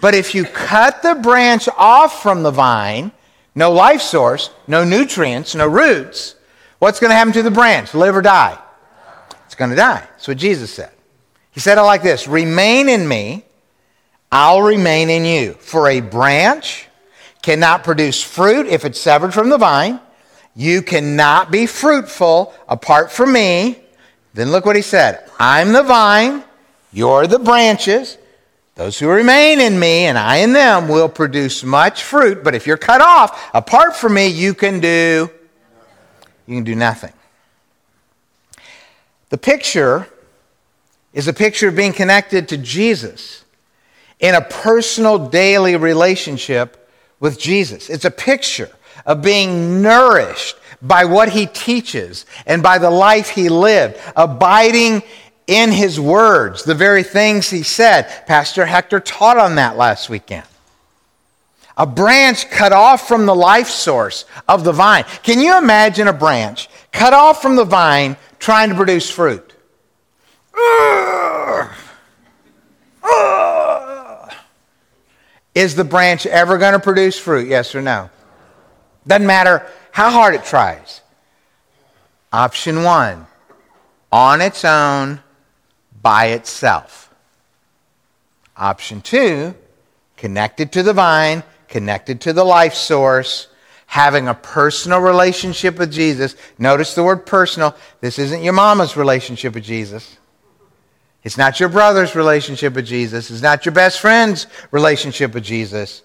But 0.02 0.16
if 0.16 0.34
you 0.34 0.46
cut 0.46 1.04
the 1.04 1.16
branch 1.16 1.70
off 1.78 2.24
from 2.24 2.44
the 2.44 2.52
vine, 2.52 3.12
no 3.54 3.72
life 3.72 4.02
source, 4.02 4.50
no 4.68 4.84
nutrients, 4.84 5.54
no 5.54 5.68
roots, 5.68 6.36
what's 6.80 7.00
going 7.00 7.12
to 7.12 7.16
happen 7.16 7.34
to 7.34 7.44
the 7.44 7.52
branch? 7.52 7.94
Live 7.94 8.16
or 8.16 8.22
die? 8.22 8.58
It's 9.46 9.56
going 9.56 9.70
to 9.70 9.76
die. 9.76 10.00
That's 10.00 10.28
what 10.28 10.38
Jesus 10.38 10.74
said. 10.74 10.92
He 11.52 11.60
said 11.60 11.78
it 11.78 11.82
like 11.82 12.02
this 12.02 12.28
Remain 12.28 12.90
in 12.90 13.08
me, 13.08 13.46
I'll 14.32 14.62
remain 14.62 15.10
in 15.10 15.26
you. 15.26 15.54
For 15.54 15.90
a 15.90 16.00
branch 16.00 16.88
cannot 17.42 17.84
produce 17.84 18.22
fruit 18.22 18.68
if 18.68 18.86
it's 18.86 19.00
severed 19.00 19.34
from 19.34 19.50
the 19.50 19.58
vine. 19.58 20.00
You 20.56 20.82
cannot 20.82 21.52
be 21.52 21.66
fruitful 21.66 22.54
apart 22.68 23.12
from 23.12 23.34
me. 23.34 23.80
Then 24.34 24.52
look 24.52 24.66
what 24.66 24.76
he 24.76 24.82
said 24.82 25.30
I'm 25.40 25.74
the 25.74 25.84
vine, 25.84 26.44
you're 26.92 27.28
the 27.28 27.40
branches. 27.40 28.18
Those 28.76 28.98
who 28.98 29.10
remain 29.10 29.60
in 29.60 29.78
me 29.80 30.06
and 30.06 30.18
I 30.18 30.38
in 30.38 30.54
them 30.54 30.88
will 30.88 31.10
produce 31.10 31.64
much 31.64 32.04
fruit, 32.04 32.44
but 32.44 32.56
if 32.56 32.66
you're 32.66 32.78
cut 32.78 33.02
off, 33.02 33.50
apart 33.54 33.96
from 33.96 34.14
me, 34.14 34.28
you 34.28 34.54
can 34.54 34.80
do 34.80 35.30
you 36.48 36.56
can 36.56 36.64
do 36.64 36.76
nothing. 36.76 37.14
The 39.30 39.38
picture 39.38 40.08
is 41.14 41.28
a 41.28 41.34
picture 41.34 41.68
of 41.68 41.76
being 41.76 41.94
connected 41.94 42.50
to 42.50 42.58
Jesus 42.58 43.44
in 44.20 44.36
a 44.36 44.42
personal 44.42 45.30
daily 45.30 45.76
relationship 45.76 46.81
with 47.22 47.40
Jesus. 47.40 47.90
It's 47.90 48.04
a 48.04 48.12
picture 48.12 48.70
of 49.06 49.22
being 49.22 49.82
nourished 49.82 50.58
by 50.82 51.06
what 51.06 51.30
he 51.30 51.46
teaches 51.46 52.26
and 52.46 52.62
by 52.62 52.80
the 52.80 52.90
life 52.90 53.30
he 53.30 53.48
lived, 53.48 53.98
abiding 54.18 55.04
in 55.48 55.72
his 55.72 56.00
words, 56.00 56.64
the 56.64 56.76
very 56.76 57.04
things 57.04 57.50
he 57.50 57.64
said. 57.64 58.26
Pastor 58.26 58.66
Hector 58.66 59.00
taught 59.00 59.38
on 59.38 59.56
that 59.56 59.78
last 59.78 60.10
weekend. 60.10 60.46
A 61.78 61.86
branch 61.86 62.50
cut 62.50 62.74
off 62.74 63.08
from 63.08 63.26
the 63.26 63.36
life 63.36 63.70
source 63.70 64.26
of 64.48 64.64
the 64.64 64.72
vine. 64.72 65.06
Can 65.24 65.40
you 65.40 65.58
imagine 65.58 66.08
a 66.08 66.14
branch 66.14 66.70
cut 66.92 67.14
off 67.14 67.42
from 67.42 67.56
the 67.56 67.66
vine 67.66 68.18
trying 68.40 68.70
to 68.70 68.76
produce 68.76 69.10
fruit? 69.10 69.54
Is 75.54 75.76
the 75.76 75.84
branch 75.84 76.26
ever 76.26 76.58
going 76.58 76.74
to 76.74 76.80
produce 76.80 77.20
fruit? 77.20 77.48
Yes 77.48 77.76
or 77.76 77.82
no? 77.82 78.10
Doesn't 79.06 79.28
matter 79.28 79.66
how 79.92 80.10
hard 80.10 80.36
it 80.36 80.46
tries. 80.46 81.02
Option 82.32 82.84
one 82.84 83.28
on 84.12 84.42
its 84.42 84.64
own, 84.66 85.22
by 86.02 86.28
itself. 86.28 87.14
Option 88.58 89.02
two 89.02 89.56
connected 90.18 90.72
to 90.74 90.84
the 90.84 90.94
vine, 90.94 91.44
connected 91.68 92.22
to 92.22 92.34
the 92.34 92.44
life 92.44 92.74
source, 92.74 93.48
having 93.88 94.28
a 94.28 94.34
personal 94.34 95.00
relationship 95.00 95.80
with 95.80 95.92
Jesus. 95.92 96.36
Notice 96.58 96.94
the 96.94 97.04
word 97.04 97.26
personal. 97.26 97.76
This 98.02 98.20
isn't 98.20 98.44
your 98.44 98.54
mama's 98.54 98.96
relationship 98.96 99.54
with 99.56 99.64
Jesus. 99.64 100.18
It's 101.24 101.38
not 101.38 101.60
your 101.60 101.70
brother's 101.70 102.16
relationship 102.16 102.74
with 102.74 102.86
Jesus. 102.86 103.30
It's 103.30 103.42
not 103.42 103.66
your 103.66 103.74
best 103.74 104.00
friend's 104.00 104.48
relationship 104.72 105.34
with 105.34 105.44
Jesus. 105.44 106.02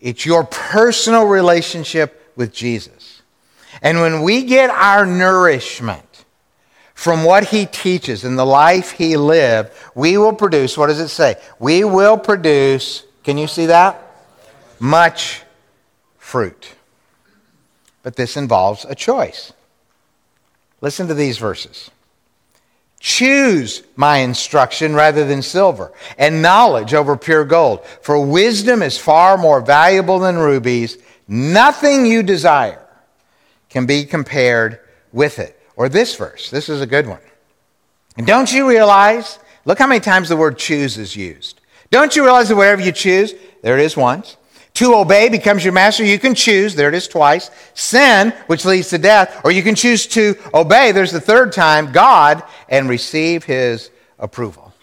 It's 0.00 0.24
your 0.24 0.44
personal 0.44 1.26
relationship 1.26 2.32
with 2.36 2.52
Jesus. 2.52 3.22
And 3.80 4.00
when 4.00 4.22
we 4.22 4.44
get 4.44 4.70
our 4.70 5.06
nourishment 5.06 6.24
from 6.94 7.24
what 7.24 7.46
he 7.48 7.66
teaches 7.66 8.24
and 8.24 8.38
the 8.38 8.46
life 8.46 8.92
he 8.92 9.16
lived, 9.16 9.72
we 9.94 10.18
will 10.18 10.34
produce, 10.34 10.76
what 10.76 10.86
does 10.86 11.00
it 11.00 11.08
say? 11.08 11.36
We 11.58 11.82
will 11.82 12.18
produce, 12.18 13.04
can 13.24 13.38
you 13.38 13.46
see 13.48 13.66
that? 13.66 14.00
Much 14.78 15.42
fruit. 16.18 16.74
But 18.02 18.16
this 18.16 18.36
involves 18.36 18.84
a 18.84 18.94
choice. 18.94 19.52
Listen 20.80 21.08
to 21.08 21.14
these 21.14 21.38
verses. 21.38 21.90
Choose 23.02 23.82
my 23.96 24.18
instruction 24.18 24.94
rather 24.94 25.26
than 25.26 25.42
silver, 25.42 25.92
and 26.18 26.40
knowledge 26.40 26.94
over 26.94 27.16
pure 27.16 27.44
gold. 27.44 27.84
For 28.00 28.24
wisdom 28.24 28.80
is 28.80 28.96
far 28.96 29.36
more 29.36 29.60
valuable 29.60 30.20
than 30.20 30.38
rubies. 30.38 30.98
Nothing 31.26 32.06
you 32.06 32.22
desire 32.22 32.86
can 33.70 33.86
be 33.86 34.04
compared 34.04 34.78
with 35.12 35.40
it. 35.40 35.60
Or 35.74 35.88
this 35.88 36.14
verse. 36.14 36.48
This 36.48 36.68
is 36.68 36.80
a 36.80 36.86
good 36.86 37.08
one. 37.08 37.18
And 38.16 38.24
don't 38.24 38.52
you 38.52 38.68
realize? 38.68 39.40
Look 39.64 39.80
how 39.80 39.88
many 39.88 39.98
times 39.98 40.28
the 40.28 40.36
word 40.36 40.56
choose 40.56 40.96
is 40.96 41.16
used. 41.16 41.60
Don't 41.90 42.14
you 42.14 42.22
realize 42.22 42.50
that 42.50 42.56
whatever 42.56 42.82
you 42.82 42.92
choose, 42.92 43.34
there 43.62 43.76
it 43.76 43.84
is 43.84 43.96
once. 43.96 44.36
To 44.82 44.96
obey 44.96 45.28
becomes 45.28 45.62
your 45.62 45.72
master. 45.72 46.04
You 46.04 46.18
can 46.18 46.34
choose. 46.34 46.74
There 46.74 46.88
it 46.88 46.94
is 46.96 47.06
twice. 47.06 47.52
Sin, 47.72 48.32
which 48.48 48.64
leads 48.64 48.88
to 48.88 48.98
death. 48.98 49.40
Or 49.44 49.52
you 49.52 49.62
can 49.62 49.76
choose 49.76 50.08
to 50.08 50.34
obey. 50.52 50.90
There's 50.90 51.12
the 51.12 51.20
third 51.20 51.52
time, 51.52 51.92
God, 51.92 52.42
and 52.68 52.88
receive 52.88 53.44
his 53.44 53.92
approval. 54.18 54.74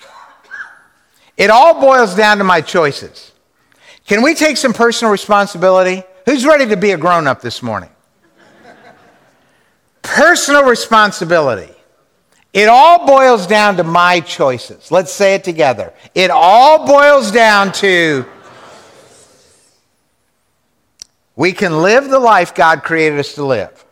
It 1.36 1.50
all 1.50 1.82
boils 1.82 2.16
down 2.16 2.38
to 2.38 2.46
my 2.46 2.62
choices. 2.62 3.34
Can 4.08 4.22
we 4.22 4.36
take 4.36 4.56
some 4.56 4.72
personal 4.72 5.12
responsibility? 5.12 6.04
Who's 6.26 6.46
ready 6.46 6.68
to 6.68 6.78
be 6.78 6.92
a 6.92 6.98
grown 6.98 7.28
up 7.28 7.42
this 7.42 7.62
morning? 7.62 7.90
personal 10.02 10.64
responsibility. 10.64 11.74
It 12.54 12.70
all 12.70 13.06
boils 13.06 13.48
down 13.48 13.76
to 13.76 13.84
my 13.84 14.22
choices. 14.22 14.94
Let's 14.94 15.12
say 15.12 15.36
it 15.36 15.44
together. 15.44 15.92
It 16.16 16.32
all 16.32 16.88
boils 16.88 17.34
down 17.34 17.74
to 17.74 18.26
we 21.40 21.54
can 21.54 21.82
live 21.82 22.10
the 22.10 22.20
life 22.20 22.54
God 22.54 22.84
created 22.84 23.18
us 23.18 23.36
to 23.36 23.46
live, 23.46 23.86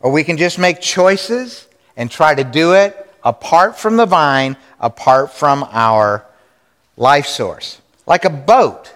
or 0.00 0.12
we 0.12 0.22
can 0.22 0.36
just 0.36 0.58
make 0.58 0.82
choices 0.82 1.66
and 1.96 2.10
try 2.10 2.34
to 2.34 2.44
do 2.44 2.74
it 2.74 3.10
apart 3.24 3.78
from 3.78 3.96
the 3.96 4.04
vine, 4.04 4.58
apart 4.78 5.32
from 5.32 5.66
our 5.70 6.26
life 6.98 7.24
source. 7.24 7.80
Like 8.04 8.26
a 8.26 8.30
boat, 8.30 8.92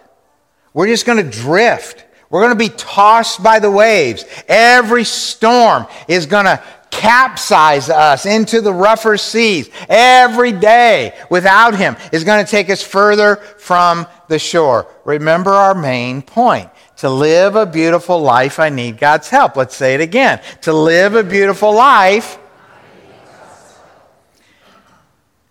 we're 0.74 0.88
just 0.88 1.06
going 1.06 1.16
to 1.16 1.30
drift. 1.30 2.04
We're 2.28 2.42
going 2.42 2.52
to 2.52 2.58
be 2.58 2.74
tossed 2.76 3.42
by 3.42 3.58
the 3.58 3.70
waves. 3.70 4.26
Every 4.48 5.04
storm 5.04 5.86
is 6.08 6.26
going 6.26 6.44
to 6.44 6.62
capsize 6.90 7.88
us 7.88 8.26
into 8.26 8.60
the 8.60 8.72
rougher 8.74 9.16
seas. 9.16 9.70
Every 9.88 10.52
day 10.52 11.18
without 11.30 11.74
Him 11.74 11.96
is 12.12 12.22
going 12.22 12.44
to 12.44 12.50
take 12.50 12.68
us 12.68 12.82
further 12.82 13.36
from 13.36 14.06
the 14.28 14.38
shore. 14.38 14.88
Remember 15.06 15.52
our 15.52 15.74
main 15.74 16.20
point. 16.20 16.68
To 16.98 17.10
live 17.10 17.56
a 17.56 17.66
beautiful 17.66 18.20
life, 18.20 18.58
I 18.58 18.70
need 18.70 18.98
God's 18.98 19.28
help. 19.28 19.56
Let's 19.56 19.76
say 19.76 19.94
it 19.94 20.00
again. 20.00 20.40
To 20.62 20.72
live 20.72 21.14
a 21.14 21.22
beautiful 21.22 21.74
life, 21.74 22.38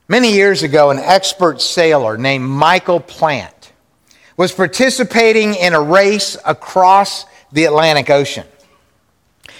Many 0.07 0.33
years 0.33 0.61
ago, 0.61 0.91
an 0.91 0.99
expert 0.99 1.59
sailor 1.61 2.15
named 2.15 2.45
Michael 2.45 2.99
Plant 2.99 3.73
was 4.37 4.51
participating 4.51 5.55
in 5.55 5.73
a 5.73 5.81
race 5.81 6.37
across 6.45 7.25
the 7.51 7.65
Atlantic 7.65 8.11
Ocean. 8.11 8.45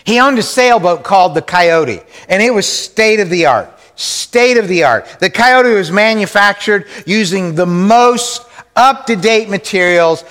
He 0.04 0.19
owned 0.19 0.38
a 0.38 0.43
sailboat 0.43 1.04
called 1.04 1.34
the 1.34 1.41
Coyote, 1.41 2.02
and 2.30 2.43
it 2.43 2.54
was 2.54 2.67
state 2.67 3.19
of 3.19 3.32
the 3.32 3.48
art. 3.48 3.71
State 3.95 4.58
of 4.58 4.67
the 4.67 4.84
art. 4.84 5.08
The 5.19 5.32
Coyote 5.32 5.74
was 5.74 5.91
manufactured 5.91 6.86
using 7.08 7.56
the 7.56 7.65
most 7.65 8.43
up 8.76 9.08
to 9.08 9.15
date 9.15 9.50
materials 9.50 10.24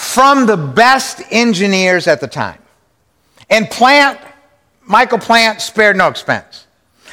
from 0.00 0.46
the 0.46 0.56
best 0.56 1.20
engineers 1.30 2.08
at 2.08 2.22
the 2.22 2.26
time. 2.26 2.58
And 3.50 3.68
Plant, 3.70 4.18
Michael 4.82 5.18
Plant 5.18 5.60
spared 5.60 5.94
no 5.94 6.08
expense. 6.08 6.66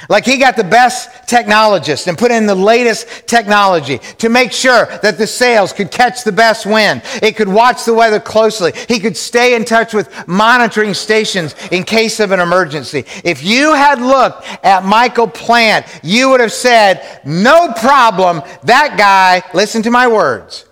Like 0.07 0.23
he 0.25 0.37
got 0.37 0.55
the 0.55 0.63
best 0.63 1.27
technologists 1.27 2.07
and 2.07 2.17
put 2.17 2.31
in 2.31 2.45
the 2.45 2.55
latest 2.55 3.27
technology 3.27 3.97
to 4.19 4.29
make 4.29 4.53
sure 4.53 4.85
that 5.01 5.17
the 5.17 5.27
sails 5.27 5.73
could 5.73 5.91
catch 5.91 6.23
the 6.23 6.31
best 6.31 6.65
wind. 6.65 7.01
It 7.21 7.35
could 7.35 7.49
watch 7.49 7.83
the 7.83 7.93
weather 7.93 8.21
closely. 8.21 8.71
He 8.87 9.01
could 9.01 9.17
stay 9.17 9.55
in 9.55 9.65
touch 9.65 9.93
with 9.93 10.25
monitoring 10.25 10.93
stations 10.93 11.55
in 11.71 11.83
case 11.83 12.21
of 12.21 12.31
an 12.31 12.39
emergency. 12.39 13.03
If 13.25 13.43
you 13.43 13.73
had 13.73 14.01
looked 14.01 14.47
at 14.63 14.85
Michael 14.85 15.27
Plant, 15.27 15.85
you 16.03 16.29
would 16.29 16.39
have 16.39 16.53
said, 16.53 17.21
no 17.25 17.73
problem. 17.73 18.43
That 18.63 18.95
guy, 18.97 19.43
listen 19.53 19.83
to 19.83 19.91
my 19.91 20.07
words, 20.07 20.65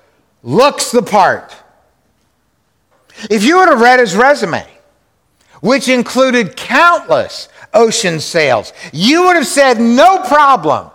looks 0.43 0.91
the 0.91 1.03
part. 1.03 1.53
If 3.29 3.43
you 3.43 3.57
would 3.57 3.69
have 3.69 3.81
read 3.81 3.99
his 3.99 4.15
resume, 4.15 4.65
which 5.61 5.87
included 5.87 6.55
countless 6.55 7.49
ocean 7.75 8.19
sails. 8.19 8.73
You 8.93 9.25
would 9.25 9.35
have 9.35 9.45
said, 9.45 9.79
no 9.79 10.19
problem. 10.23 10.89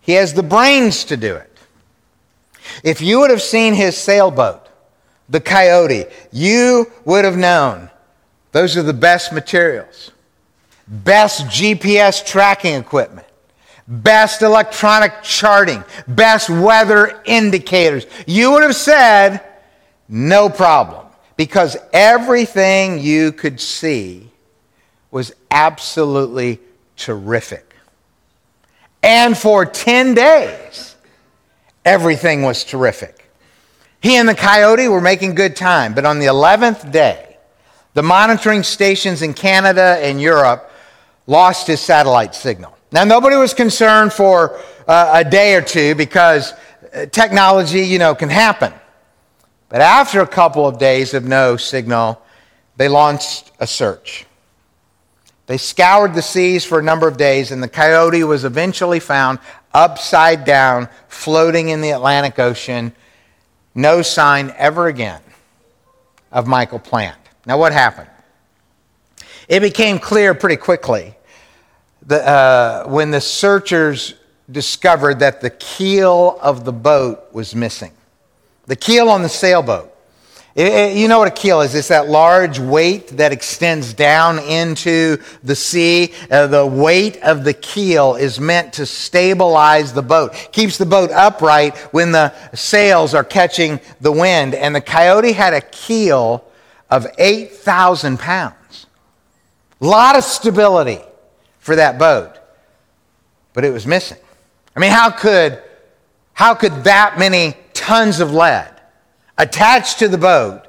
He 0.00 0.12
has 0.12 0.34
the 0.34 0.42
brains 0.42 1.04
to 1.04 1.16
do 1.16 1.36
it. 1.36 1.46
If 2.82 3.00
you 3.00 3.20
would 3.20 3.30
have 3.30 3.42
seen 3.42 3.74
his 3.74 3.96
sailboat, 3.96 4.66
the 5.28 5.40
Coyote, 5.40 6.06
you 6.32 6.90
would 7.04 7.24
have 7.24 7.36
known 7.36 7.90
those 8.52 8.76
are 8.76 8.82
the 8.82 8.92
best 8.92 9.32
materials, 9.32 10.10
best 10.88 11.46
GPS 11.46 12.24
tracking 12.24 12.74
equipment, 12.74 13.26
best 13.86 14.42
electronic 14.42 15.22
charting, 15.22 15.84
best 16.08 16.50
weather 16.50 17.22
indicators. 17.24 18.06
You 18.26 18.52
would 18.52 18.62
have 18.62 18.74
said, 18.74 19.40
no 20.08 20.48
problem, 20.48 21.06
because 21.40 21.74
everything 21.94 22.98
you 22.98 23.32
could 23.32 23.58
see 23.58 24.28
was 25.10 25.32
absolutely 25.50 26.60
terrific. 26.98 27.74
And 29.02 29.34
for 29.34 29.64
10 29.64 30.12
days, 30.12 30.96
everything 31.82 32.42
was 32.42 32.62
terrific. 32.62 33.30
He 34.02 34.16
and 34.16 34.28
the 34.28 34.34
coyote 34.34 34.86
were 34.88 35.00
making 35.00 35.34
good 35.34 35.56
time, 35.56 35.94
but 35.94 36.04
on 36.04 36.18
the 36.18 36.26
11th 36.26 36.92
day, 36.92 37.38
the 37.94 38.02
monitoring 38.02 38.62
stations 38.62 39.22
in 39.22 39.32
Canada 39.32 39.96
and 40.02 40.20
Europe 40.20 40.70
lost 41.26 41.66
his 41.66 41.80
satellite 41.80 42.34
signal. 42.34 42.76
Now, 42.92 43.04
nobody 43.04 43.36
was 43.36 43.54
concerned 43.54 44.12
for 44.12 44.60
uh, 44.86 45.22
a 45.24 45.24
day 45.24 45.54
or 45.54 45.62
two 45.62 45.94
because 45.94 46.52
uh, 46.92 47.06
technology, 47.06 47.80
you 47.80 47.98
know, 47.98 48.14
can 48.14 48.28
happen. 48.28 48.74
But 49.70 49.80
after 49.80 50.20
a 50.20 50.26
couple 50.26 50.66
of 50.66 50.78
days 50.78 51.14
of 51.14 51.24
no 51.24 51.56
signal, 51.56 52.20
they 52.76 52.88
launched 52.88 53.52
a 53.60 53.66
search. 53.66 54.26
They 55.46 55.56
scoured 55.58 56.14
the 56.14 56.22
seas 56.22 56.64
for 56.64 56.80
a 56.80 56.82
number 56.82 57.08
of 57.08 57.16
days, 57.16 57.50
and 57.50 57.62
the 57.62 57.68
coyote 57.68 58.22
was 58.24 58.44
eventually 58.44 59.00
found 59.00 59.38
upside 59.72 60.44
down, 60.44 60.88
floating 61.08 61.68
in 61.68 61.80
the 61.80 61.90
Atlantic 61.90 62.38
Ocean. 62.38 62.92
No 63.74 64.02
sign 64.02 64.52
ever 64.58 64.88
again 64.88 65.22
of 66.32 66.46
Michael 66.46 66.80
Plant. 66.80 67.18
Now, 67.46 67.56
what 67.56 67.72
happened? 67.72 68.10
It 69.48 69.60
became 69.60 69.98
clear 69.98 70.34
pretty 70.34 70.56
quickly 70.56 71.14
that, 72.06 72.26
uh, 72.26 72.88
when 72.88 73.12
the 73.12 73.20
searchers 73.20 74.14
discovered 74.50 75.20
that 75.20 75.40
the 75.40 75.50
keel 75.50 76.38
of 76.42 76.64
the 76.64 76.72
boat 76.72 77.32
was 77.32 77.54
missing. 77.54 77.92
The 78.70 78.76
keel 78.76 79.08
on 79.08 79.22
the 79.22 79.28
sailboat. 79.28 79.92
It, 80.54 80.68
it, 80.68 80.96
you 80.96 81.08
know 81.08 81.18
what 81.18 81.26
a 81.26 81.32
keel 81.32 81.60
is? 81.60 81.74
It's 81.74 81.88
that 81.88 82.08
large 82.08 82.60
weight 82.60 83.08
that 83.16 83.32
extends 83.32 83.92
down 83.94 84.38
into 84.38 85.18
the 85.42 85.56
sea. 85.56 86.14
Uh, 86.30 86.46
the 86.46 86.64
weight 86.64 87.20
of 87.24 87.42
the 87.42 87.52
keel 87.52 88.14
is 88.14 88.38
meant 88.38 88.74
to 88.74 88.86
stabilize 88.86 89.92
the 89.92 90.02
boat, 90.02 90.34
keeps 90.52 90.78
the 90.78 90.86
boat 90.86 91.10
upright 91.10 91.76
when 91.92 92.12
the 92.12 92.32
sails 92.54 93.12
are 93.12 93.24
catching 93.24 93.80
the 94.00 94.12
wind. 94.12 94.54
And 94.54 94.72
the 94.72 94.80
coyote 94.80 95.32
had 95.32 95.52
a 95.52 95.62
keel 95.62 96.44
of 96.90 97.08
8,000 97.18 98.20
pounds. 98.20 98.86
A 99.80 99.84
lot 99.84 100.14
of 100.14 100.22
stability 100.22 101.00
for 101.58 101.74
that 101.74 101.98
boat, 101.98 102.38
but 103.52 103.64
it 103.64 103.72
was 103.72 103.84
missing. 103.84 104.18
I 104.76 104.78
mean, 104.78 104.92
how 104.92 105.10
could, 105.10 105.60
how 106.34 106.54
could 106.54 106.84
that 106.84 107.18
many 107.18 107.56
tons 107.80 108.20
of 108.20 108.32
lead 108.32 108.70
attached 109.38 110.00
to 110.00 110.08
the 110.08 110.18
boat 110.18 110.64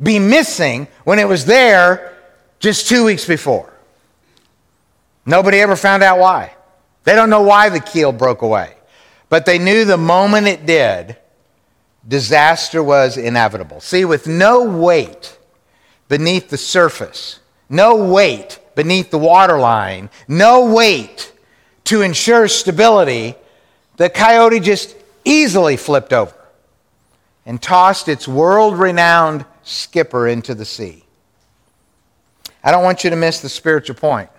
be 0.00 0.20
missing 0.20 0.86
when 1.02 1.18
it 1.18 1.26
was 1.26 1.44
there 1.44 2.16
just 2.60 2.88
two 2.88 3.04
weeks 3.04 3.26
before? 3.26 3.72
Nobody 5.26 5.58
ever 5.58 5.74
found 5.74 6.04
out 6.04 6.20
why. 6.20 6.54
They 7.02 7.16
don't 7.16 7.30
know 7.30 7.42
why 7.42 7.68
the 7.68 7.80
keel 7.80 8.12
broke 8.12 8.42
away. 8.42 8.74
But 9.28 9.44
they 9.44 9.58
knew 9.58 9.84
the 9.84 9.96
moment 9.96 10.46
it 10.46 10.64
did, 10.64 11.16
disaster 12.06 12.82
was 12.82 13.16
inevitable. 13.16 13.80
See, 13.80 14.04
with 14.04 14.28
no 14.28 14.62
weight 14.62 15.36
beneath 16.08 16.48
the 16.48 16.58
surface, 16.58 17.40
no 17.68 17.96
weight 17.96 18.60
beneath 18.76 19.10
the 19.10 19.18
waterline, 19.18 20.10
no 20.28 20.72
weight 20.72 21.32
to 21.84 22.02
ensure 22.02 22.46
stability, 22.46 23.34
the 23.96 24.08
coyote 24.08 24.60
just 24.60 24.94
easily 25.24 25.76
flipped 25.76 26.12
over 26.12 26.34
and 27.44 27.60
tossed 27.60 28.08
its 28.08 28.28
world 28.28 28.78
renowned 28.78 29.44
skipper 29.62 30.28
into 30.28 30.54
the 30.54 30.64
sea. 30.64 31.04
I 32.64 32.70
don't 32.70 32.84
want 32.84 33.04
you 33.04 33.10
to 33.10 33.16
miss 33.16 33.40
the 33.40 33.48
spiritual 33.48 33.96
point. 33.96 34.30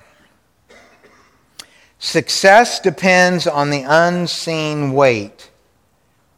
Success 1.99 2.79
depends 2.79 3.47
on 3.47 3.69
the 3.69 3.83
unseen 3.87 4.93
weight 4.93 5.49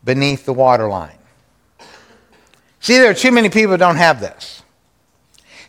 beneath 0.03 0.45
the 0.45 0.53
waterline. 0.53 1.17
See, 2.79 2.97
there 2.97 3.09
are 3.09 3.15
too 3.15 3.31
many 3.31 3.49
people 3.49 3.71
who 3.71 3.77
don't 3.77 3.95
have 3.95 4.19
this. 4.19 4.61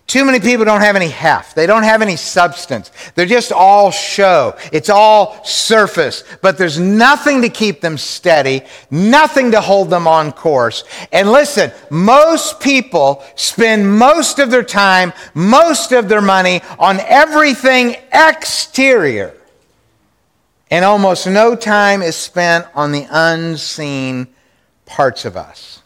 Too 0.07 0.25
many 0.25 0.38
people 0.38 0.64
don't 0.64 0.83
have 0.83 0.95
any 0.95 1.09
heft. 1.09 1.57
They 1.57 1.66
don't 1.66 1.83
have 1.83 2.01
any 2.01 2.14
substance. 2.14 2.92
They're 3.16 3.27
just 3.27 3.51
all 3.51 3.90
show. 3.90 4.57
It's 4.73 4.88
all 4.88 5.45
surface. 5.45 6.23
But 6.42 6.59
there's 6.59 6.79
nothing 6.79 7.42
to 7.42 7.49
keep 7.49 7.81
them 7.81 7.99
steady, 7.99 8.62
nothing 8.88 9.51
to 9.51 9.61
hold 9.61 9.90
them 9.90 10.07
on 10.07 10.31
course. 10.31 10.85
And 11.11 11.33
listen, 11.33 11.73
most 11.90 12.61
people 12.61 13.25
spend 13.35 13.99
most 13.99 14.38
of 14.38 14.53
their 14.53 14.62
time, 14.62 15.12
most 15.35 15.90
of 15.90 16.09
their 16.09 16.23
money 16.23 16.62
on 16.79 17.01
everything 17.01 17.97
exterior. 18.12 19.35
And 20.71 20.85
almost 20.85 21.27
no 21.27 21.57
time 21.57 22.01
is 22.01 22.14
spent 22.14 22.66
on 22.77 22.92
the 22.92 23.09
unseen 23.11 24.29
parts 24.85 25.25
of 25.25 25.37
us. 25.37 25.83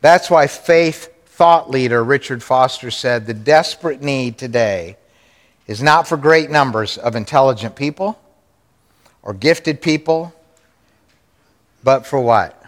That's 0.00 0.28
why 0.28 0.48
faith 0.48 1.13
thought 1.34 1.68
leader 1.68 2.04
Richard 2.04 2.44
Foster 2.44 2.92
said 2.92 3.26
the 3.26 3.34
desperate 3.34 4.00
need 4.00 4.38
today 4.38 4.96
is 5.66 5.82
not 5.82 6.06
for 6.06 6.16
great 6.16 6.48
numbers 6.48 6.96
of 6.96 7.16
intelligent 7.16 7.74
people 7.74 8.16
or 9.20 9.34
gifted 9.34 9.82
people, 9.82 10.32
but 11.82 12.06
for 12.06 12.20
what? 12.20 12.62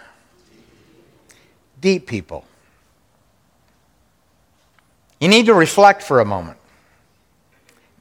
Deep 1.80 2.08
people. 2.08 2.44
You 5.20 5.28
need 5.28 5.46
to 5.46 5.54
reflect 5.54 6.02
for 6.02 6.18
a 6.18 6.24
moment. 6.24 6.58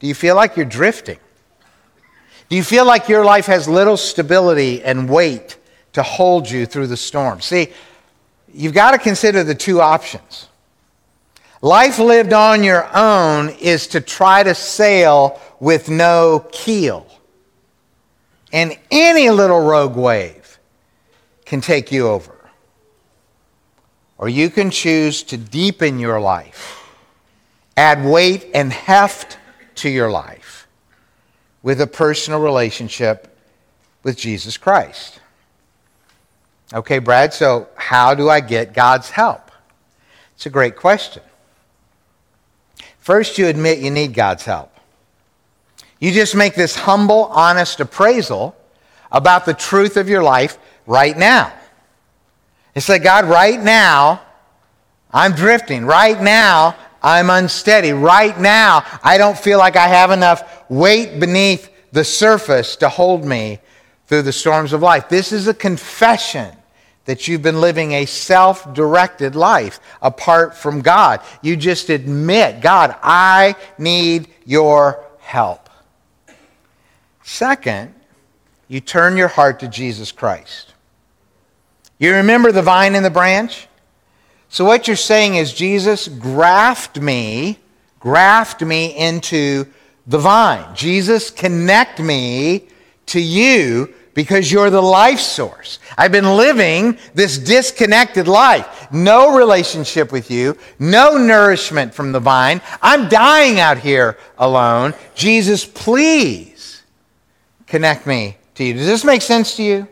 Do 0.00 0.08
you 0.08 0.14
feel 0.14 0.34
like 0.34 0.56
you're 0.56 0.66
drifting? 0.66 1.20
Do 2.48 2.56
you 2.56 2.64
feel 2.64 2.84
like 2.84 3.08
your 3.08 3.24
life 3.24 3.46
has 3.46 3.68
little 3.68 3.96
stability 3.96 4.82
and 4.82 5.08
weight 5.08 5.58
to 5.92 6.02
hold 6.02 6.50
you 6.50 6.66
through 6.66 6.88
the 6.88 6.96
storm? 6.96 7.40
See, 7.40 7.68
you've 8.52 8.74
got 8.74 8.90
to 8.90 8.98
consider 8.98 9.44
the 9.44 9.54
two 9.54 9.80
options. 9.80 10.48
Life 11.62 11.98
lived 11.98 12.32
on 12.32 12.62
your 12.62 12.86
own 12.94 13.50
is 13.50 13.86
to 13.88 14.00
try 14.00 14.42
to 14.42 14.54
sail 14.54 15.40
with 15.58 15.88
no 15.88 16.46
keel. 16.52 17.06
And 18.52 18.76
any 18.90 19.30
little 19.30 19.60
rogue 19.60 19.96
wave 19.96 20.58
can 21.44 21.60
take 21.60 21.90
you 21.90 22.08
over. 22.08 22.32
Or 24.18 24.28
you 24.28 24.50
can 24.50 24.70
choose 24.70 25.22
to 25.24 25.36
deepen 25.36 25.98
your 25.98 26.20
life, 26.20 26.82
add 27.76 28.04
weight 28.04 28.50
and 28.54 28.72
heft 28.72 29.38
to 29.76 29.90
your 29.90 30.10
life 30.10 30.66
with 31.62 31.80
a 31.80 31.86
personal 31.86 32.40
relationship 32.40 33.36
with 34.02 34.16
Jesus 34.16 34.56
Christ. 34.56 35.20
Okay, 36.72 36.98
Brad, 36.98 37.34
so 37.34 37.68
how 37.76 38.14
do 38.14 38.30
I 38.30 38.40
get 38.40 38.72
God's 38.72 39.10
help? 39.10 39.50
It's 40.34 40.46
a 40.46 40.50
great 40.50 40.76
question. 40.76 41.22
First, 43.06 43.38
you 43.38 43.46
admit 43.46 43.78
you 43.78 43.92
need 43.92 44.14
God's 44.14 44.44
help. 44.44 44.76
You 46.00 46.10
just 46.10 46.34
make 46.34 46.56
this 46.56 46.74
humble, 46.74 47.26
honest 47.26 47.78
appraisal 47.78 48.56
about 49.12 49.46
the 49.46 49.54
truth 49.54 49.96
of 49.96 50.08
your 50.08 50.24
life 50.24 50.58
right 50.88 51.16
now. 51.16 51.52
And 52.74 52.82
say, 52.82 52.98
God, 52.98 53.26
right 53.26 53.62
now, 53.62 54.22
I'm 55.12 55.36
drifting. 55.36 55.86
Right 55.86 56.20
now, 56.20 56.74
I'm 57.00 57.30
unsteady. 57.30 57.92
Right 57.92 58.36
now, 58.40 58.84
I 59.04 59.18
don't 59.18 59.38
feel 59.38 59.58
like 59.58 59.76
I 59.76 59.86
have 59.86 60.10
enough 60.10 60.68
weight 60.68 61.20
beneath 61.20 61.70
the 61.92 62.02
surface 62.02 62.74
to 62.74 62.88
hold 62.88 63.24
me 63.24 63.60
through 64.08 64.22
the 64.22 64.32
storms 64.32 64.72
of 64.72 64.82
life. 64.82 65.08
This 65.08 65.30
is 65.30 65.46
a 65.46 65.54
confession 65.54 66.52
that 67.06 67.26
you've 67.26 67.42
been 67.42 67.60
living 67.60 67.92
a 67.92 68.04
self 68.04 68.72
directed 68.74 69.34
life 69.34 69.80
apart 70.02 70.54
from 70.54 70.82
God. 70.82 71.20
You 71.40 71.56
just 71.56 71.88
admit, 71.88 72.60
God, 72.60 72.94
I 73.02 73.56
need 73.78 74.28
your 74.44 75.04
help. 75.18 75.70
Second, 77.22 77.94
you 78.68 78.80
turn 78.80 79.16
your 79.16 79.28
heart 79.28 79.60
to 79.60 79.68
Jesus 79.68 80.12
Christ. 80.12 80.74
You 81.98 82.14
remember 82.14 82.52
the 82.52 82.62
vine 82.62 82.94
and 82.94 83.04
the 83.04 83.10
branch? 83.10 83.68
So, 84.48 84.64
what 84.64 84.86
you're 84.86 84.96
saying 84.96 85.36
is, 85.36 85.52
Jesus, 85.52 86.08
graft 86.08 87.00
me, 87.00 87.58
graft 87.98 88.62
me 88.62 88.96
into 88.96 89.66
the 90.06 90.18
vine. 90.18 90.74
Jesus, 90.74 91.30
connect 91.30 92.00
me 92.00 92.68
to 93.06 93.20
you 93.20 93.92
because 94.16 94.50
you're 94.50 94.70
the 94.70 94.82
life 94.82 95.20
source. 95.20 95.78
I've 95.96 96.10
been 96.10 96.36
living 96.36 96.98
this 97.12 97.36
disconnected 97.36 98.26
life. 98.26 98.90
No 98.90 99.36
relationship 99.36 100.10
with 100.10 100.30
you, 100.30 100.56
no 100.78 101.18
nourishment 101.18 101.92
from 101.92 102.12
the 102.12 102.18
vine. 102.18 102.62
I'm 102.80 103.08
dying 103.08 103.60
out 103.60 103.76
here 103.76 104.16
alone. 104.38 104.94
Jesus, 105.14 105.66
please 105.66 106.82
connect 107.66 108.06
me 108.06 108.38
to 108.54 108.64
you. 108.64 108.72
Does 108.72 108.86
this 108.86 109.04
make 109.04 109.20
sense 109.20 109.54
to 109.56 109.62
you? 109.62 109.86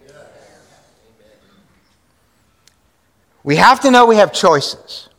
We 3.43 3.57
have 3.57 3.81
to 3.81 3.91
know 3.91 4.07
we 4.07 4.17
have 4.17 4.33
choices. 4.33 5.11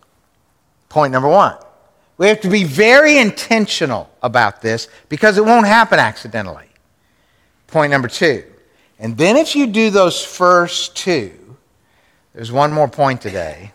Point 0.89 1.13
number 1.13 1.29
one. 1.29 1.55
We 2.17 2.27
have 2.27 2.41
to 2.41 2.49
be 2.49 2.63
very 2.63 3.19
intentional 3.19 4.09
about 4.23 4.63
this 4.63 4.88
because 5.09 5.38
it 5.38 5.45
won't 5.45 5.67
happen 5.67 5.99
accidentally. 5.99 6.65
Point 7.67 7.91
number 7.91 8.07
two 8.07 8.45
and 8.99 9.17
then 9.17 9.35
if 9.35 9.55
you 9.55 9.67
do 9.67 9.89
those 9.89 10.23
first 10.23 10.95
two, 10.95 11.57
there's 12.33 12.51
one 12.51 12.73
more 12.73 12.87
point 12.87 13.21
today. 13.21 13.71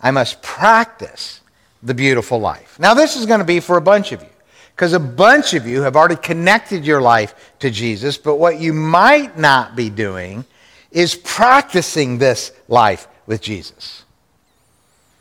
I 0.00 0.10
must 0.10 0.42
practice 0.42 1.40
the 1.82 1.94
beautiful 1.94 2.38
life. 2.38 2.78
Now, 2.78 2.94
this 2.94 3.16
is 3.16 3.26
going 3.26 3.40
to 3.40 3.44
be 3.44 3.60
for 3.60 3.76
a 3.76 3.82
bunch 3.82 4.12
of 4.12 4.22
you, 4.22 4.28
because 4.74 4.92
a 4.92 5.00
bunch 5.00 5.54
of 5.54 5.66
you 5.66 5.82
have 5.82 5.96
already 5.96 6.16
connected 6.16 6.84
your 6.84 7.00
life 7.00 7.34
to 7.60 7.70
Jesus, 7.70 8.18
but 8.18 8.36
what 8.36 8.60
you 8.60 8.72
might 8.72 9.38
not 9.38 9.76
be 9.76 9.90
doing 9.90 10.44
is 10.90 11.14
practicing 11.14 12.18
this 12.18 12.52
life 12.68 13.08
with 13.26 13.40
Jesus. 13.40 14.04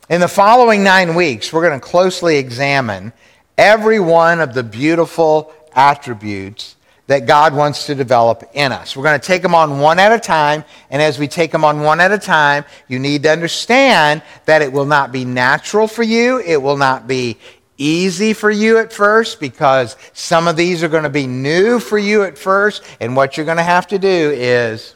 In 0.10 0.20
the 0.20 0.28
following 0.28 0.84
nine 0.84 1.16
weeks, 1.16 1.54
we're 1.54 1.68
going 1.68 1.80
to 1.80 1.86
closely 1.86 2.38
examine 2.38 3.14
every 3.58 4.00
one 4.00 4.42
of 4.42 4.54
the 4.54 4.64
beautiful 4.64 5.54
attributes 5.74 6.76
that 7.12 7.26
God 7.26 7.54
wants 7.54 7.88
to 7.88 7.94
develop 7.94 8.50
in 8.54 8.72
us. 8.72 8.96
We're 8.96 9.04
going 9.04 9.20
to 9.20 9.28
take 9.28 9.42
them 9.42 9.54
on 9.54 9.82
one 9.82 10.00
at 10.00 10.14
a 10.14 10.18
time, 10.18 10.64
and 10.90 11.02
as 11.02 11.20
we 11.20 11.28
take 11.28 11.52
them 11.52 11.66
on 11.66 11.82
one 11.82 12.00
at 12.00 12.14
a 12.14 12.18
time, 12.18 12.64
you 12.88 13.00
need 13.00 13.24
to 13.24 13.30
understand 13.30 14.22
that 14.46 14.62
it 14.62 14.72
will 14.72 14.86
not 14.86 15.12
be 15.12 15.26
natural 15.26 15.90
for 15.90 16.04
you, 16.04 16.40
it 16.40 16.62
will 16.62 16.78
not 16.78 17.10
be 17.10 17.38
easy 17.78 18.32
for 18.32 18.50
you 18.50 18.78
at 18.78 18.94
first 18.94 19.42
because 19.42 19.98
some 20.14 20.48
of 20.48 20.56
these 20.56 20.84
are 20.84 20.88
going 20.88 21.04
to 21.04 21.10
be 21.10 21.28
new 21.28 21.82
for 21.82 21.98
you 21.98 22.24
at 22.24 22.38
first, 22.38 22.82
and 23.02 23.14
what 23.14 23.36
you're 23.36 23.46
going 23.46 23.58
to 23.58 23.62
have 23.64 23.88
to 23.88 24.00
do 24.00 24.08
is 24.34 24.96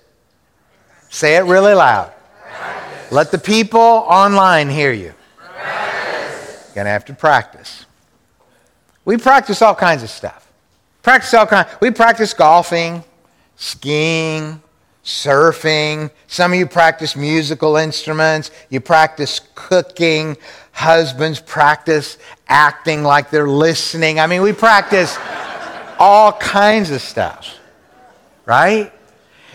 say 1.09 1.36
it 1.36 1.43
really 1.43 1.74
loud. 1.74 2.13
Practice. 2.39 3.11
Let 3.11 3.32
the 3.32 3.39
people 3.39 3.82
online 3.82 4.70
hear 4.70 4.93
you. 4.93 5.13
Practice. 5.36 6.63
You're 6.68 6.76
going 6.76 6.86
to 6.86 6.91
have 6.91 7.03
to 7.05 7.13
practice. 7.13 7.86
We 9.03 9.18
practice 9.18 9.61
all 9.61 9.76
kinds 9.76 10.01
of 10.01 10.09
stuff. 10.09 10.44
Practice 11.06 11.36
all 11.36 11.45
kinds. 11.45 11.70
We 11.82 11.91
practice 11.91 12.34
golfing, 12.34 13.03
skiing, 13.58 14.60
surfing. 15.03 16.10
Some 16.26 16.51
of 16.51 16.58
you 16.58 16.66
practice 16.66 17.16
musical 17.16 17.78
instruments. 17.78 18.49
You 18.72 18.82
practice 18.82 19.39
cooking. 19.53 20.36
Husbands 20.72 21.39
practice 21.39 22.18
acting 22.47 23.03
like 23.03 23.30
they're 23.30 23.47
listening. 23.47 24.20
I 24.20 24.26
mean, 24.26 24.41
we 24.41 24.51
practice 24.51 25.16
all 25.99 26.32
kinds 26.32 26.89
of 26.89 27.01
stuff, 27.01 27.56
right? 28.47 28.91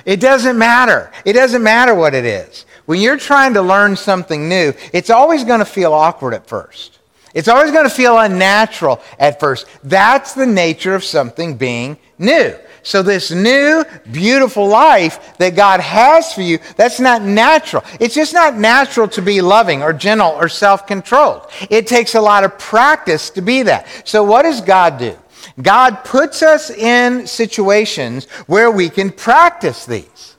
It 0.04 0.20
doesn't 0.20 0.56
matter. 0.56 1.10
It 1.24 1.32
doesn't 1.32 1.64
matter 1.64 1.96
what 1.96 2.14
it 2.14 2.24
is. 2.24 2.64
When 2.86 3.00
you're 3.00 3.18
trying 3.18 3.54
to 3.54 3.62
learn 3.62 3.96
something 3.96 4.48
new, 4.48 4.72
it's 4.92 5.10
always 5.10 5.42
going 5.42 5.58
to 5.58 5.64
feel 5.64 5.92
awkward 5.94 6.32
at 6.32 6.46
first. 6.46 6.99
It's 7.34 7.48
always 7.48 7.70
going 7.70 7.84
to 7.84 7.94
feel 7.94 8.18
unnatural 8.18 9.00
at 9.18 9.38
first. 9.38 9.66
That's 9.84 10.34
the 10.34 10.46
nature 10.46 10.94
of 10.94 11.04
something 11.04 11.56
being 11.56 11.96
new. 12.18 12.54
So, 12.82 13.02
this 13.02 13.30
new, 13.30 13.84
beautiful 14.10 14.66
life 14.66 15.36
that 15.36 15.54
God 15.54 15.80
has 15.80 16.32
for 16.32 16.40
you, 16.40 16.58
that's 16.76 16.98
not 16.98 17.22
natural. 17.22 17.84
It's 18.00 18.14
just 18.14 18.32
not 18.32 18.56
natural 18.56 19.06
to 19.08 19.22
be 19.22 19.42
loving 19.42 19.82
or 19.82 19.92
gentle 19.92 20.30
or 20.30 20.48
self 20.48 20.86
controlled. 20.86 21.50
It 21.68 21.86
takes 21.86 22.14
a 22.14 22.20
lot 22.20 22.42
of 22.42 22.58
practice 22.58 23.28
to 23.30 23.42
be 23.42 23.62
that. 23.64 23.86
So, 24.04 24.24
what 24.24 24.42
does 24.42 24.62
God 24.62 24.98
do? 24.98 25.16
God 25.60 26.04
puts 26.04 26.42
us 26.42 26.70
in 26.70 27.26
situations 27.26 28.24
where 28.46 28.70
we 28.70 28.88
can 28.88 29.10
practice 29.10 29.84
these. 29.84 30.36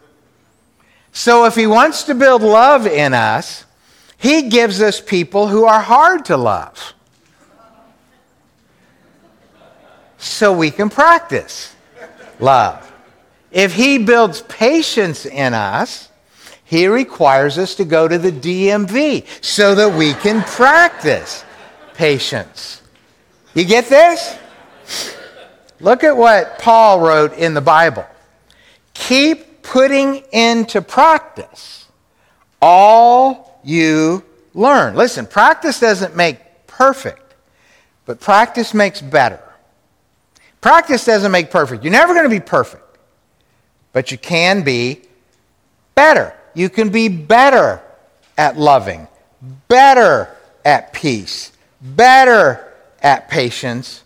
So, 1.11 1.45
if 1.45 1.53
He 1.53 1.67
wants 1.67 2.03
to 2.03 2.15
build 2.15 2.41
love 2.41 2.87
in 2.87 3.13
us, 3.13 3.65
he 4.21 4.49
gives 4.49 4.83
us 4.83 5.01
people 5.01 5.47
who 5.47 5.65
are 5.65 5.81
hard 5.81 6.25
to 6.25 6.37
love. 6.37 6.93
So 10.19 10.53
we 10.53 10.69
can 10.69 10.91
practice 10.91 11.75
love. 12.39 12.93
If 13.51 13.73
He 13.73 13.97
builds 13.97 14.43
patience 14.43 15.25
in 15.25 15.55
us, 15.55 16.09
He 16.63 16.85
requires 16.85 17.57
us 17.57 17.73
to 17.75 17.83
go 17.83 18.07
to 18.07 18.19
the 18.19 18.31
DMV 18.31 19.25
so 19.43 19.73
that 19.73 19.97
we 19.97 20.13
can 20.13 20.43
practice 20.43 21.43
patience. 21.95 22.83
You 23.55 23.65
get 23.65 23.85
this? 23.85 24.37
Look 25.79 26.03
at 26.03 26.15
what 26.15 26.59
Paul 26.59 26.99
wrote 26.99 27.33
in 27.33 27.55
the 27.55 27.61
Bible. 27.61 28.05
Keep 28.93 29.63
putting 29.63 30.17
into 30.31 30.79
practice 30.83 31.87
all 32.61 33.50
you 33.63 34.23
learn. 34.53 34.95
Listen, 34.95 35.25
practice 35.25 35.79
doesn't 35.79 36.15
make 36.15 36.37
perfect, 36.67 37.35
but 38.05 38.19
practice 38.19 38.73
makes 38.73 39.01
better. 39.01 39.41
Practice 40.61 41.05
doesn't 41.05 41.31
make 41.31 41.49
perfect. 41.49 41.83
You're 41.83 41.91
never 41.91 42.13
going 42.13 42.25
to 42.25 42.29
be 42.29 42.39
perfect, 42.39 42.97
but 43.93 44.11
you 44.11 44.17
can 44.17 44.63
be 44.63 45.01
better. 45.95 46.35
You 46.53 46.69
can 46.69 46.89
be 46.89 47.07
better 47.07 47.81
at 48.37 48.57
loving, 48.57 49.07
better 49.67 50.29
at 50.63 50.93
peace, 50.93 51.51
better 51.81 52.73
at 53.01 53.29
patience. 53.29 54.03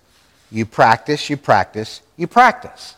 You 0.51 0.65
practice, 0.65 1.29
you 1.29 1.37
practice, 1.37 2.01
you 2.15 2.27
practice. 2.27 2.95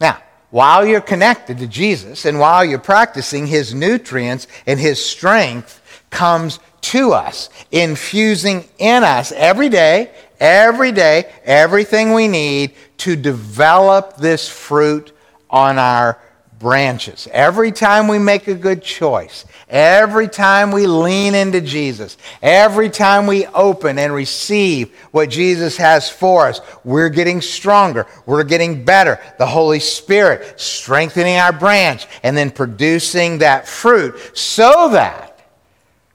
Now, 0.00 0.18
while 0.50 0.86
you're 0.86 1.00
connected 1.00 1.58
to 1.58 1.66
Jesus 1.66 2.24
and 2.24 2.40
while 2.40 2.64
you're 2.64 2.78
practicing 2.78 3.46
his 3.46 3.74
nutrients 3.74 4.46
and 4.66 4.80
his 4.80 5.04
strength, 5.04 5.82
comes 6.10 6.58
to 6.80 7.12
us, 7.12 7.50
infusing 7.70 8.64
in 8.78 9.04
us 9.04 9.32
every 9.32 9.68
day, 9.68 10.10
every 10.40 10.92
day, 10.92 11.30
everything 11.44 12.12
we 12.12 12.28
need 12.28 12.72
to 12.98 13.16
develop 13.16 14.16
this 14.16 14.48
fruit 14.48 15.12
on 15.50 15.78
our 15.78 16.18
branches. 16.58 17.28
Every 17.30 17.70
time 17.70 18.08
we 18.08 18.18
make 18.18 18.48
a 18.48 18.54
good 18.54 18.82
choice, 18.82 19.44
every 19.68 20.28
time 20.28 20.72
we 20.72 20.86
lean 20.86 21.34
into 21.34 21.60
Jesus, 21.60 22.16
every 22.42 22.90
time 22.90 23.26
we 23.26 23.46
open 23.46 23.98
and 23.98 24.12
receive 24.12 24.92
what 25.12 25.30
Jesus 25.30 25.76
has 25.76 26.10
for 26.10 26.48
us, 26.48 26.60
we're 26.84 27.10
getting 27.10 27.40
stronger, 27.40 28.06
we're 28.26 28.44
getting 28.44 28.84
better. 28.84 29.20
The 29.38 29.46
Holy 29.46 29.80
Spirit 29.80 30.60
strengthening 30.60 31.36
our 31.36 31.52
branch 31.52 32.06
and 32.22 32.36
then 32.36 32.50
producing 32.50 33.38
that 33.38 33.68
fruit 33.68 34.36
so 34.36 34.88
that 34.90 35.27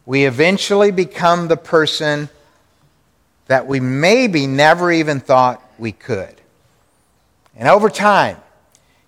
we 0.06 0.26
eventually 0.26 0.92
become 0.92 1.48
the 1.48 1.58
person 1.58 2.30
that 3.48 3.68
we 3.68 3.80
maybe 3.80 4.48
never 4.48 4.92
even 4.92 5.20
thought 5.20 5.62
we 5.78 5.92
could. 5.92 6.36
And 7.56 7.70
over 7.70 7.90
time, 7.90 8.38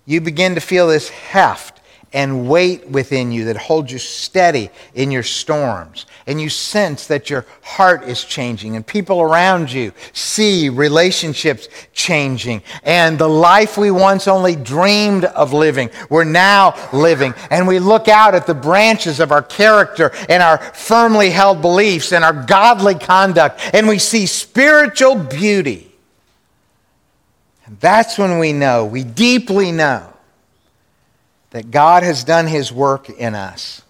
you 0.04 0.20
begin 0.20 0.54
to 0.54 0.60
feel 0.60 0.86
this 0.88 1.08
heft 1.08 1.75
and 2.12 2.48
weight 2.48 2.88
within 2.88 3.32
you 3.32 3.46
that 3.46 3.56
holds 3.56 3.92
you 3.92 3.98
steady 3.98 4.70
in 4.94 5.10
your 5.10 5.22
storms. 5.22 6.06
And 6.26 6.40
you 6.40 6.48
sense 6.48 7.06
that 7.08 7.28
your 7.28 7.44
heart 7.62 8.04
is 8.04 8.24
changing, 8.24 8.74
and 8.74 8.86
people 8.86 9.20
around 9.20 9.70
you 9.70 9.92
see 10.12 10.68
relationships 10.68 11.68
changing. 11.92 12.62
And 12.84 13.18
the 13.18 13.28
life 13.28 13.76
we 13.76 13.90
once 13.90 14.28
only 14.28 14.56
dreamed 14.56 15.24
of 15.24 15.52
living, 15.52 15.90
we're 16.08 16.24
now 16.24 16.74
living. 16.92 17.34
And 17.50 17.68
we 17.68 17.78
look 17.78 18.08
out 18.08 18.34
at 18.34 18.46
the 18.46 18.54
branches 18.54 19.20
of 19.20 19.30
our 19.30 19.42
character 19.42 20.12
and 20.28 20.42
our 20.42 20.58
firmly 20.58 21.30
held 21.30 21.60
beliefs 21.60 22.12
and 22.12 22.24
our 22.24 22.44
godly 22.44 22.94
conduct, 22.94 23.60
and 23.72 23.86
we 23.86 23.98
see 23.98 24.26
spiritual 24.26 25.16
beauty. 25.16 25.92
And 27.66 27.78
that's 27.80 28.16
when 28.16 28.38
we 28.38 28.52
know, 28.52 28.86
we 28.86 29.02
deeply 29.02 29.72
know 29.72 30.15
that 31.56 31.70
God 31.70 32.02
has 32.02 32.22
done 32.22 32.46
His 32.46 32.70
work 32.70 33.08
in 33.08 33.34
us. 33.34 33.80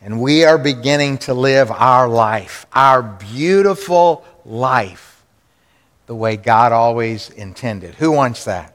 And 0.00 0.18
we 0.18 0.46
are 0.46 0.56
beginning 0.56 1.18
to 1.18 1.34
live 1.34 1.70
our 1.70 2.08
life, 2.08 2.64
our 2.72 3.02
beautiful 3.02 4.24
life, 4.46 5.22
the 6.06 6.14
way 6.14 6.38
God 6.38 6.72
always 6.72 7.28
intended. 7.28 7.96
Who 7.96 8.10
wants 8.12 8.46
that? 8.46 8.74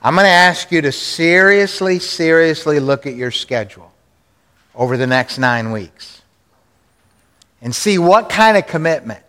I'm 0.00 0.14
going 0.14 0.24
to 0.24 0.30
ask 0.30 0.72
you 0.72 0.80
to 0.80 0.92
seriously, 0.92 1.98
seriously 1.98 2.80
look 2.80 3.06
at 3.06 3.16
your 3.16 3.30
schedule 3.30 3.92
over 4.74 4.96
the 4.96 5.06
next 5.06 5.36
nine 5.36 5.72
weeks 5.72 6.22
and 7.60 7.74
see 7.74 7.98
what 7.98 8.30
kind 8.30 8.56
of 8.56 8.66
commitment 8.66 9.22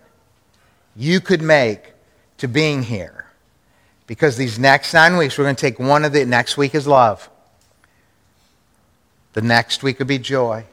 you 0.96 1.20
could 1.20 1.42
make 1.42 1.92
to 2.38 2.48
being 2.48 2.84
here. 2.84 3.26
Because 4.08 4.38
these 4.38 4.58
next 4.58 4.94
nine 4.94 5.18
weeks, 5.18 5.38
we're 5.38 5.44
going 5.44 5.58
to 5.58 5.62
take 5.62 5.78
one 5.78 6.06
of 6.06 6.14
the, 6.14 6.26
next 6.26 6.56
week 6.56 6.74
is 6.74 6.88
love. 6.88 7.30
The 9.34 9.42
next 9.42 9.84
week 9.84 10.00
will 10.00 10.06
be 10.06 10.20
joy. 10.20 10.64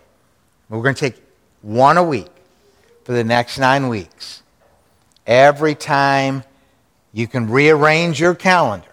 We're 0.68 0.82
going 0.82 0.94
to 0.94 1.10
take 1.10 1.20
one 1.62 1.96
a 1.96 2.02
week 2.02 2.30
for 3.04 3.12
the 3.12 3.24
next 3.24 3.58
nine 3.58 3.88
weeks. 3.88 4.42
Every 5.26 5.74
time 5.74 6.44
you 7.12 7.26
can 7.26 7.50
rearrange 7.50 8.20
your 8.20 8.34
calendar, 8.34 8.86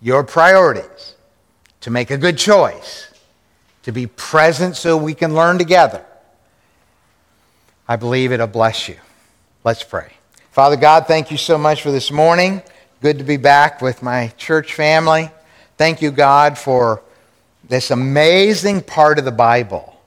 your 0.00 0.24
priorities, 0.24 1.14
to 1.80 1.90
make 1.90 2.10
a 2.10 2.16
good 2.16 2.38
choice, 2.38 3.08
to 3.82 3.92
be 3.92 4.06
present 4.06 4.76
so 4.76 4.96
we 4.96 5.14
can 5.14 5.34
learn 5.34 5.58
together. 5.58 6.04
I 7.88 7.96
believe 7.96 8.32
it'll 8.32 8.46
bless 8.46 8.88
you. 8.88 8.96
Let's 9.64 9.82
pray. 9.82 10.12
Father 10.52 10.76
God, 10.76 11.06
thank 11.06 11.30
you 11.30 11.36
so 11.36 11.58
much 11.58 11.82
for 11.82 11.90
this 11.90 12.10
morning. 12.10 12.62
Good 13.00 13.18
to 13.18 13.24
be 13.24 13.36
back 13.36 13.82
with 13.82 14.02
my 14.02 14.28
church 14.36 14.74
family. 14.74 15.30
Thank 15.76 16.00
you, 16.00 16.12
God, 16.12 16.56
for 16.56 17.02
this 17.68 17.90
amazing 17.90 18.82
part 18.82 19.18
of 19.18 19.24
the 19.24 19.32
Bible 19.32 20.00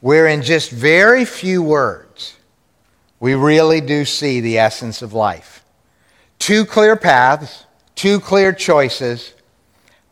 where, 0.00 0.26
in 0.26 0.42
just 0.42 0.70
very 0.70 1.24
few 1.24 1.62
words, 1.62 2.36
we 3.20 3.34
really 3.34 3.80
do 3.80 4.04
see 4.04 4.40
the 4.40 4.58
essence 4.58 5.02
of 5.02 5.12
life. 5.12 5.64
Two 6.38 6.64
clear 6.64 6.94
paths, 6.94 7.64
two 7.94 8.20
clear 8.20 8.52
choices. 8.52 9.34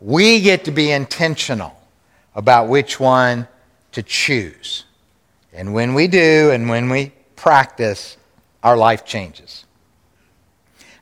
We 0.01 0.41
get 0.41 0.65
to 0.65 0.71
be 0.71 0.91
intentional 0.91 1.79
about 2.35 2.67
which 2.67 2.99
one 2.99 3.47
to 3.93 4.03
choose. 4.03 4.83
And 5.53 5.73
when 5.73 5.93
we 5.93 6.07
do, 6.07 6.51
and 6.51 6.69
when 6.69 6.89
we 6.89 7.13
practice, 7.35 8.17
our 8.61 8.75
life 8.75 9.05
changes. 9.05 9.65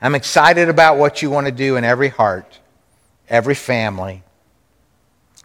I'm 0.01 0.13
excited 0.13 0.69
about 0.69 0.97
what 0.97 1.21
you 1.21 1.31
want 1.31 1.47
to 1.47 1.51
do 1.51 1.77
in 1.77 1.83
every 1.83 2.09
heart, 2.09 2.59
every 3.27 3.55
family, 3.55 4.21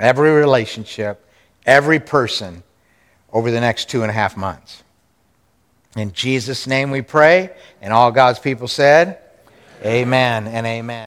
every 0.01 0.31
relationship, 0.31 1.25
every 1.67 2.01
person 2.01 2.63
over 3.33 3.51
the 3.51 3.61
next 3.61 3.89
two 3.89 4.03
and 4.03 4.11
a 4.11 4.15
half 4.15 4.37
months. 4.37 4.83
In 5.97 6.13
Jesus' 6.13 6.67
name 6.67 6.91
we 6.91 7.03
pray, 7.03 7.51
and 7.81 7.93
all 7.93 8.11
God's 8.11 8.39
people 8.39 8.69
said, 8.69 9.19
Amen 9.85 10.47
and 10.47 10.67
amen. 10.67 10.99